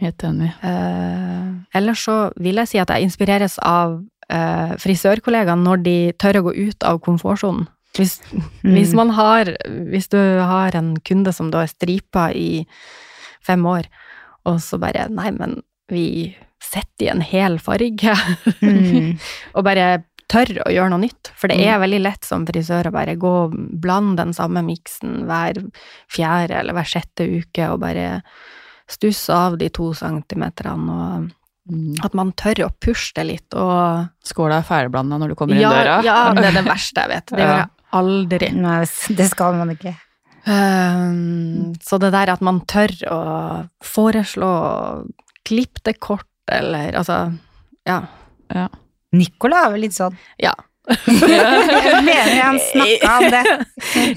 Helt 0.00 0.22
enig. 0.24 0.48
Eh, 0.64 1.48
ellers 1.76 2.06
så 2.06 2.30
vil 2.40 2.62
jeg 2.62 2.70
si 2.70 2.78
at 2.80 2.88
jeg 2.88 3.04
inspireres 3.04 3.58
av 3.66 3.98
eh, 4.32 4.72
frisørkollegaene 4.80 5.66
når 5.66 5.82
de 5.84 5.98
tør 6.16 6.40
å 6.40 6.46
gå 6.48 6.54
ut 6.56 6.86
av 6.88 7.02
komfortsonen. 7.04 7.68
Hvis, 7.98 8.20
hvis 8.62 8.92
man 8.94 9.10
har 9.16 9.48
Hvis 9.66 10.06
du 10.12 10.20
har 10.38 10.76
en 10.78 10.92
kunde 11.02 11.32
som 11.34 11.48
da 11.50 11.64
er 11.64 11.72
stripa 11.72 12.28
i 12.30 12.62
fem 13.42 13.66
år, 13.66 13.88
og 14.46 14.60
så 14.62 14.78
bare 14.78 15.08
Nei, 15.10 15.32
men 15.34 15.58
vi 15.90 16.36
setter 16.62 17.06
i 17.06 17.10
en 17.12 17.22
hel 17.24 17.58
farge. 17.62 18.14
Mm. 18.60 19.18
og 19.56 19.64
bare 19.64 20.04
tør 20.30 20.60
å 20.62 20.70
gjøre 20.70 20.92
noe 20.92 21.02
nytt. 21.02 21.32
For 21.34 21.48
det 21.50 21.56
er 21.64 21.74
Mm. 21.78 21.82
veldig 21.86 22.00
lett 22.04 22.24
som 22.28 22.44
frisør 22.46 22.86
å 22.86 22.92
bare 22.94 23.16
gå 23.18 23.30
og 23.46 23.56
blande 23.82 24.20
den 24.22 24.32
samme 24.36 24.62
miksen 24.62 25.24
hver 25.26 25.58
fjerde 26.12 26.60
eller 26.60 26.76
hver 26.76 26.86
sjette 26.86 27.26
uke, 27.26 27.66
og 27.72 27.80
bare 27.82 28.22
stusse 28.90 29.30
av 29.34 29.56
de 29.58 29.68
to 29.70 29.92
centimeterne, 29.94 30.90
og 30.94 31.30
Mm. 31.70 31.94
at 32.02 32.14
man 32.14 32.32
tør 32.32 32.64
å 32.66 32.70
pushe 32.80 33.12
det 33.14 33.24
litt, 33.26 33.54
og 33.54 34.08
Skåla 34.24 34.58
er 34.58 34.62
ferdigblanda 34.66 35.18
når 35.20 35.28
du 35.28 35.34
kommer 35.38 35.54
inn 35.54 35.60
ja, 35.62 35.70
døra. 35.70 35.98
ja, 36.02 36.32
det 36.38 36.44
er 36.48 36.56
det 36.56 36.64
verste 36.66 37.00
jeg 37.04 37.08
vet. 37.12 37.26
Det 37.26 37.38
gjør 37.44 37.56
jeg 37.58 37.68
aldri. 37.92 38.48
Nei, 38.56 38.78
det 39.18 39.26
skal 39.30 39.54
man 39.58 39.70
ikke. 39.74 39.92
Um, 40.46 41.74
så 41.84 41.98
det 42.00 42.10
der 42.14 42.32
at 42.32 42.40
man 42.44 42.60
tør 42.70 42.92
å 43.12 43.20
foreslå 43.84 44.50
klipp 45.46 45.82
det 45.86 45.98
kort, 46.02 46.26
eller 46.58 46.96
altså 47.00 47.20
Ja. 47.88 48.02
Nicola 49.12 49.64
er 49.66 49.72
vel 49.74 49.84
litt 49.86 49.96
sånn. 49.96 50.16
Ja. 50.38 50.52
Jeg 50.90 52.02
mener 52.06 52.40
han 52.42 52.58
snakka 52.62 53.12
om 53.18 53.26
det 53.34 53.42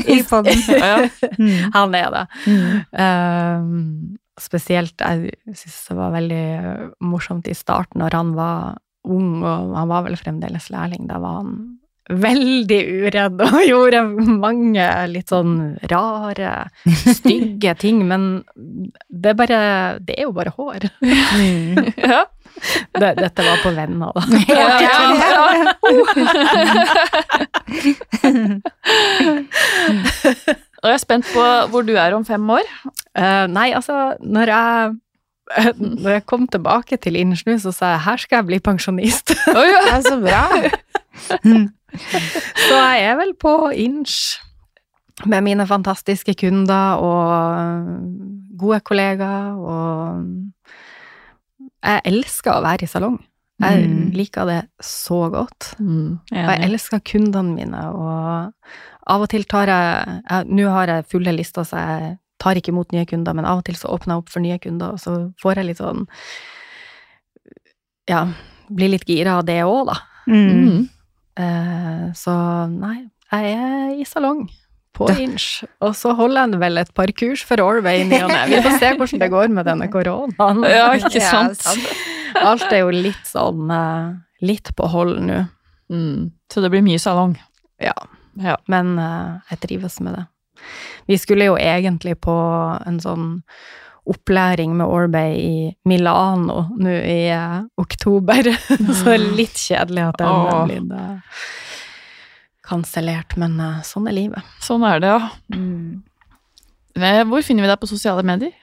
i 0.09 0.19
podden. 0.25 0.63
Ja. 0.83 0.95
Mm. 1.37 1.71
Han 1.75 1.95
er 1.97 2.09
det. 2.13 2.23
Mm. 2.49 2.71
Um, 2.97 4.17
spesielt 4.41 5.01
Jeg 5.01 5.33
syns 5.59 5.77
det 5.89 5.97
var 5.99 6.13
veldig 6.15 6.45
morsomt 7.05 7.49
i 7.49 7.55
starten, 7.57 8.01
når 8.01 8.17
han 8.17 8.33
var 8.37 8.79
ung, 9.03 9.43
og 9.43 9.73
han 9.75 9.89
var 9.91 10.05
vel 10.07 10.17
fremdeles 10.17 10.69
lærling. 10.73 11.05
Da 11.09 11.19
var 11.21 11.41
han 11.41 11.55
veldig 12.11 12.79
uredd 13.05 13.41
og 13.45 13.59
gjorde 13.71 14.01
mange 14.27 14.85
litt 15.11 15.31
sånn 15.31 15.77
rare, 15.91 16.53
stygge 17.07 17.75
ting, 17.83 18.03
men 18.09 18.43
det 19.07 19.33
er 19.33 19.37
bare 19.39 19.59
Det 20.03 20.17
er 20.17 20.27
jo 20.27 20.33
bare 20.35 20.55
hår. 20.57 20.89
Mm. 21.01 21.93
Ja. 22.13 22.25
Det, 22.93 23.07
dette 23.17 23.41
var 23.41 23.57
på 23.63 23.71
venner, 23.73 24.11
da. 24.13 24.21
Ja, 24.45 24.77
ja, 24.83 24.97
Og 30.83 30.91
jeg 30.91 30.93
er 30.93 31.01
spent 31.01 31.25
på 31.33 31.45
hvor 31.73 31.81
du 31.87 31.95
er 31.97 32.13
om 32.13 32.25
fem 32.27 32.45
år. 32.53 32.67
Uh, 33.17 33.49
nei, 33.49 33.71
altså, 33.73 34.13
når 34.21 34.53
jeg 34.53 34.93
når 35.75 36.11
jeg 36.17 36.25
kom 36.29 36.45
tilbake 36.47 36.97
til 37.01 37.17
Innsnu, 37.19 37.55
så 37.59 37.73
sa 37.75 37.95
jeg 37.95 38.03
her 38.05 38.21
skal 38.21 38.37
jeg 38.41 38.49
bli 38.51 38.59
pensjonist. 38.63 39.33
Oh, 39.51 39.65
ja. 39.65 39.81
Ja, 39.89 39.97
så 40.05 40.19
bra. 40.21 40.43
Så 42.67 42.73
jeg 42.79 43.03
er 43.09 43.15
vel 43.19 43.33
på 43.39 43.53
Inch 43.77 44.39
med 45.29 45.43
mine 45.45 45.65
fantastiske 45.69 46.33
kunder 46.39 46.97
og 46.97 47.99
gode 48.57 48.79
kollegaer, 48.81 49.53
og 49.61 50.23
jeg 51.83 52.01
elsker 52.09 52.55
å 52.57 52.63
være 52.65 52.87
i 52.87 52.89
salong. 52.89 53.19
Jeg 53.61 53.83
Mm. 53.87 54.07
liker 54.17 54.45
det 54.49 54.61
så 54.81 55.29
godt. 55.31 55.75
Mm, 55.79 56.19
Og 56.31 56.49
jeg 56.49 56.63
elsker 56.65 56.99
kundene 57.05 57.53
mine, 57.55 57.83
og 57.93 58.53
av 59.07 59.21
og 59.21 59.29
til 59.29 59.43
tar 59.45 59.67
jeg, 59.69 60.21
jeg 60.29 60.47
Nå 60.49 60.69
har 60.73 60.87
jeg 60.87 61.05
fulle 61.11 61.31
lister, 61.37 61.61
så 61.63 61.77
jeg 61.77 62.17
tar 62.39 62.55
ikke 62.59 62.73
imot 62.73 62.91
nye 62.91 63.05
kunder, 63.05 63.33
men 63.37 63.45
av 63.45 63.59
og 63.61 63.63
til 63.65 63.75
så 63.75 63.87
åpner 63.93 64.15
jeg 64.15 64.23
opp 64.23 64.29
for 64.33 64.39
nye 64.43 64.57
kunder, 64.59 64.91
og 64.97 64.99
så 64.99 65.13
får 65.41 65.55
jeg 65.61 65.65
litt 65.69 65.77
sånn 65.77 66.07
Ja, 68.09 68.25
blir 68.73 68.89
litt 68.91 69.05
gira 69.07 69.37
av 69.39 69.45
det 69.47 69.61
òg, 69.63 69.85
da. 69.87 69.99
Mm. 70.27 70.89
Eh, 71.39 72.03
så 72.17 72.33
nei, 72.69 73.07
jeg 73.33 73.53
er 73.57 73.93
i 73.97 74.05
salong 74.05 74.43
på 74.93 75.07
Inch, 75.17 75.63
og 75.81 75.95
så 75.97 76.11
holder 76.13 76.51
jeg 76.53 76.59
vel 76.61 76.81
et 76.83 76.91
par 76.93 77.09
kurs 77.17 77.41
for 77.47 77.61
Orway 77.63 78.03
i 78.03 78.09
ny 78.09 78.19
og 78.21 78.29
ne. 78.29 78.43
Vi 78.51 78.59
får 78.61 78.75
se 78.77 78.91
hvordan 78.99 79.23
det 79.23 79.29
går 79.33 79.55
med 79.55 79.65
denne 79.69 79.87
koronaen. 79.93 80.61
Ja, 80.75 80.91
ikke 80.93 81.23
sant? 81.23 81.57
sant. 81.57 82.03
Alt 82.37 82.67
er 82.69 82.83
jo 82.83 82.91
litt 82.93 83.25
sånn 83.29 83.71
eh, 83.73 84.13
litt 84.45 84.73
på 84.77 84.89
hold 84.93 85.17
nå. 85.25 85.43
Mm. 85.93 86.29
Så 86.51 86.61
det 86.61 86.69
blir 86.73 86.85
mye 86.85 87.01
salong. 87.01 87.33
Ja. 87.81 87.95
Ja. 88.41 88.57
Men 88.69 88.97
eh, 89.01 89.41
jeg 89.51 89.63
trives 89.65 89.99
med 90.05 90.17
det. 90.19 90.27
Vi 91.09 91.17
skulle 91.19 91.49
jo 91.49 91.57
egentlig 91.59 92.15
på 92.23 92.33
en 92.85 92.99
sånn 93.03 93.27
opplæring 94.09 94.73
med 94.77 94.89
Orbay 94.89 95.35
i 95.39 95.57
Milano 95.87 96.65
nå 96.75 96.95
i 97.07 97.19
uh, 97.31 97.63
oktober, 97.79 98.49
så 98.97 99.03
det 99.05 99.13
er 99.15 99.27
litt 99.37 99.59
kjedelig 99.59 100.07
at 100.09 100.19
den 100.19 100.31
har 100.31 100.65
blitt 100.67 100.95
uh, 100.95 101.45
kansellert, 102.67 103.37
men 103.39 103.55
uh, 103.61 103.83
sånn 103.87 104.09
er 104.11 104.17
livet. 104.17 104.55
Sånn 104.63 104.83
er 104.87 105.03
det, 105.03 105.13
ja. 105.13 105.29
Mm. 105.55 106.03
Eh, 106.93 107.23
Hvor 107.25 107.41
finner 107.41 107.65
vi 107.65 107.71
deg 107.71 107.79
på 107.81 107.89
sosiale 107.89 108.25
medier? 108.27 108.53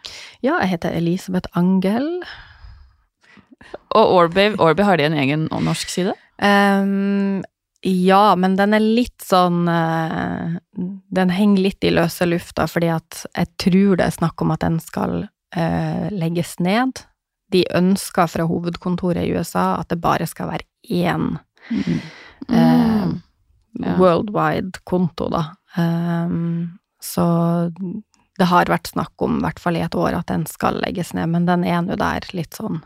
Ja, 0.45 0.61
jeg 0.62 0.76
heter 0.76 0.95
Elisabeth 0.95 1.51
Angel. 1.59 2.07
Og 3.91 4.12
Orbay, 4.16 4.55
Orbay 4.59 4.86
har 4.86 5.01
de 5.01 5.09
en 5.09 5.18
egen 5.18 5.49
norsk 5.51 5.91
side? 5.91 6.14
Ehm, 6.41 7.43
ja, 7.83 8.35
men 8.37 8.57
den 8.59 8.74
er 8.76 8.83
litt 8.85 9.22
sånn 9.24 9.62
eh, 9.68 10.59
Den 11.16 11.31
henger 11.33 11.62
litt 11.64 11.85
i 11.85 11.91
løse 11.95 12.26
lufta, 12.28 12.66
fordi 12.68 12.91
at 12.93 13.22
jeg 13.35 13.49
tror 13.62 13.97
det 13.97 14.05
er 14.07 14.16
snakk 14.18 14.43
om 14.45 14.51
at 14.53 14.61
den 14.61 14.76
skal 14.85 15.14
eh, 15.57 16.09
legges 16.12 16.59
ned. 16.61 17.01
De 17.51 17.64
ønsker 17.74 18.28
fra 18.31 18.45
hovedkontoret 18.47 19.24
i 19.24 19.33
USA 19.35 19.78
at 19.81 19.89
det 19.91 20.01
bare 20.05 20.26
skal 20.31 20.53
være 20.53 20.68
én 20.91 21.39
eh, 22.51 23.07
Mm. 23.70 23.87
Ja. 23.87 23.93
worldwide 24.01 24.81
konto, 24.85 25.28
da. 25.31 25.45
Um, 25.78 26.78
så 27.01 27.22
det 28.39 28.49
har 28.51 28.66
vært 28.66 28.89
snakk 28.91 29.12
om, 29.22 29.37
i 29.39 29.45
hvert 29.45 29.61
fall 29.62 29.76
i 29.78 29.83
et 29.85 29.95
år, 29.95 30.16
at 30.18 30.26
den 30.26 30.43
skal 30.51 30.81
legges 30.83 31.12
ned, 31.14 31.28
men 31.31 31.47
den 31.47 31.62
er 31.64 31.78
nå 31.87 31.95
der 32.01 32.26
litt 32.35 32.59
sånn 32.59 32.81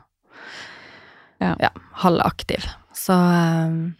Ja. 1.40 1.70
halvaktiv. 2.04 2.66
Så 2.92 3.16
ehm, 3.16 3.94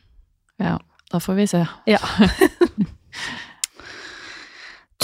Ja, 0.63 0.79
da 1.11 1.21
får 1.23 1.35
vi 1.41 1.47
se. 1.51 1.65
ja. 1.91 2.01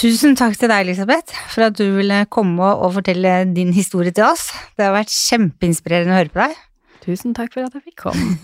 Tusen 0.00 0.32
takk 0.38 0.54
til 0.56 0.70
deg, 0.70 0.86
Elisabeth, 0.86 1.34
for 1.52 1.66
at 1.66 1.76
du 1.76 1.84
ville 1.98 2.22
komme 2.32 2.70
og 2.72 2.94
fortelle 2.94 3.42
din 3.52 3.74
historie 3.76 4.14
til 4.16 4.24
oss. 4.30 4.46
Det 4.78 4.86
har 4.86 4.94
vært 4.96 5.12
kjempeinspirerende 5.12 6.14
å 6.14 6.20
høre 6.22 6.32
på 6.32 6.40
deg. 6.40 6.54
Tusen 7.04 7.34
takk 7.36 7.52
for 7.52 7.66
at 7.66 7.76
jeg 7.76 7.84
fikk 7.90 8.06
komme. 8.06 8.38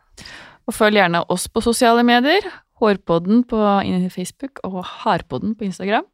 Og 0.64 0.72
følg 0.72 0.96
gjerne 0.96 1.20
oss 1.28 1.44
på 1.52 1.60
sosiale 1.60 2.00
medier. 2.08 2.46
Hårpodden 2.80 3.42
på 3.48 3.58
Facebook 4.14 4.62
og 4.64 4.80
Harpodden 5.04 5.52
på 5.58 5.68
Instagram. 5.68 6.06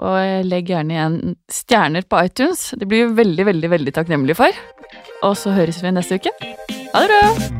Og 0.00 0.46
legg 0.46 0.70
gjerne 0.70 0.94
igjen 0.94 1.34
stjerner 1.50 2.06
på 2.06 2.22
iTunes. 2.22 2.70
Det 2.78 2.86
blir 2.86 3.08
vi 3.10 3.18
veldig, 3.24 3.48
veldig, 3.50 3.72
veldig 3.74 3.96
takknemlige 3.98 4.38
for. 4.38 4.62
Og 5.26 5.34
så 5.36 5.56
høres 5.58 5.82
vi 5.82 5.90
neste 5.96 6.22
uke. 6.22 6.32
Ha 6.94 7.02
det 7.02 7.10
bra! 7.10 7.59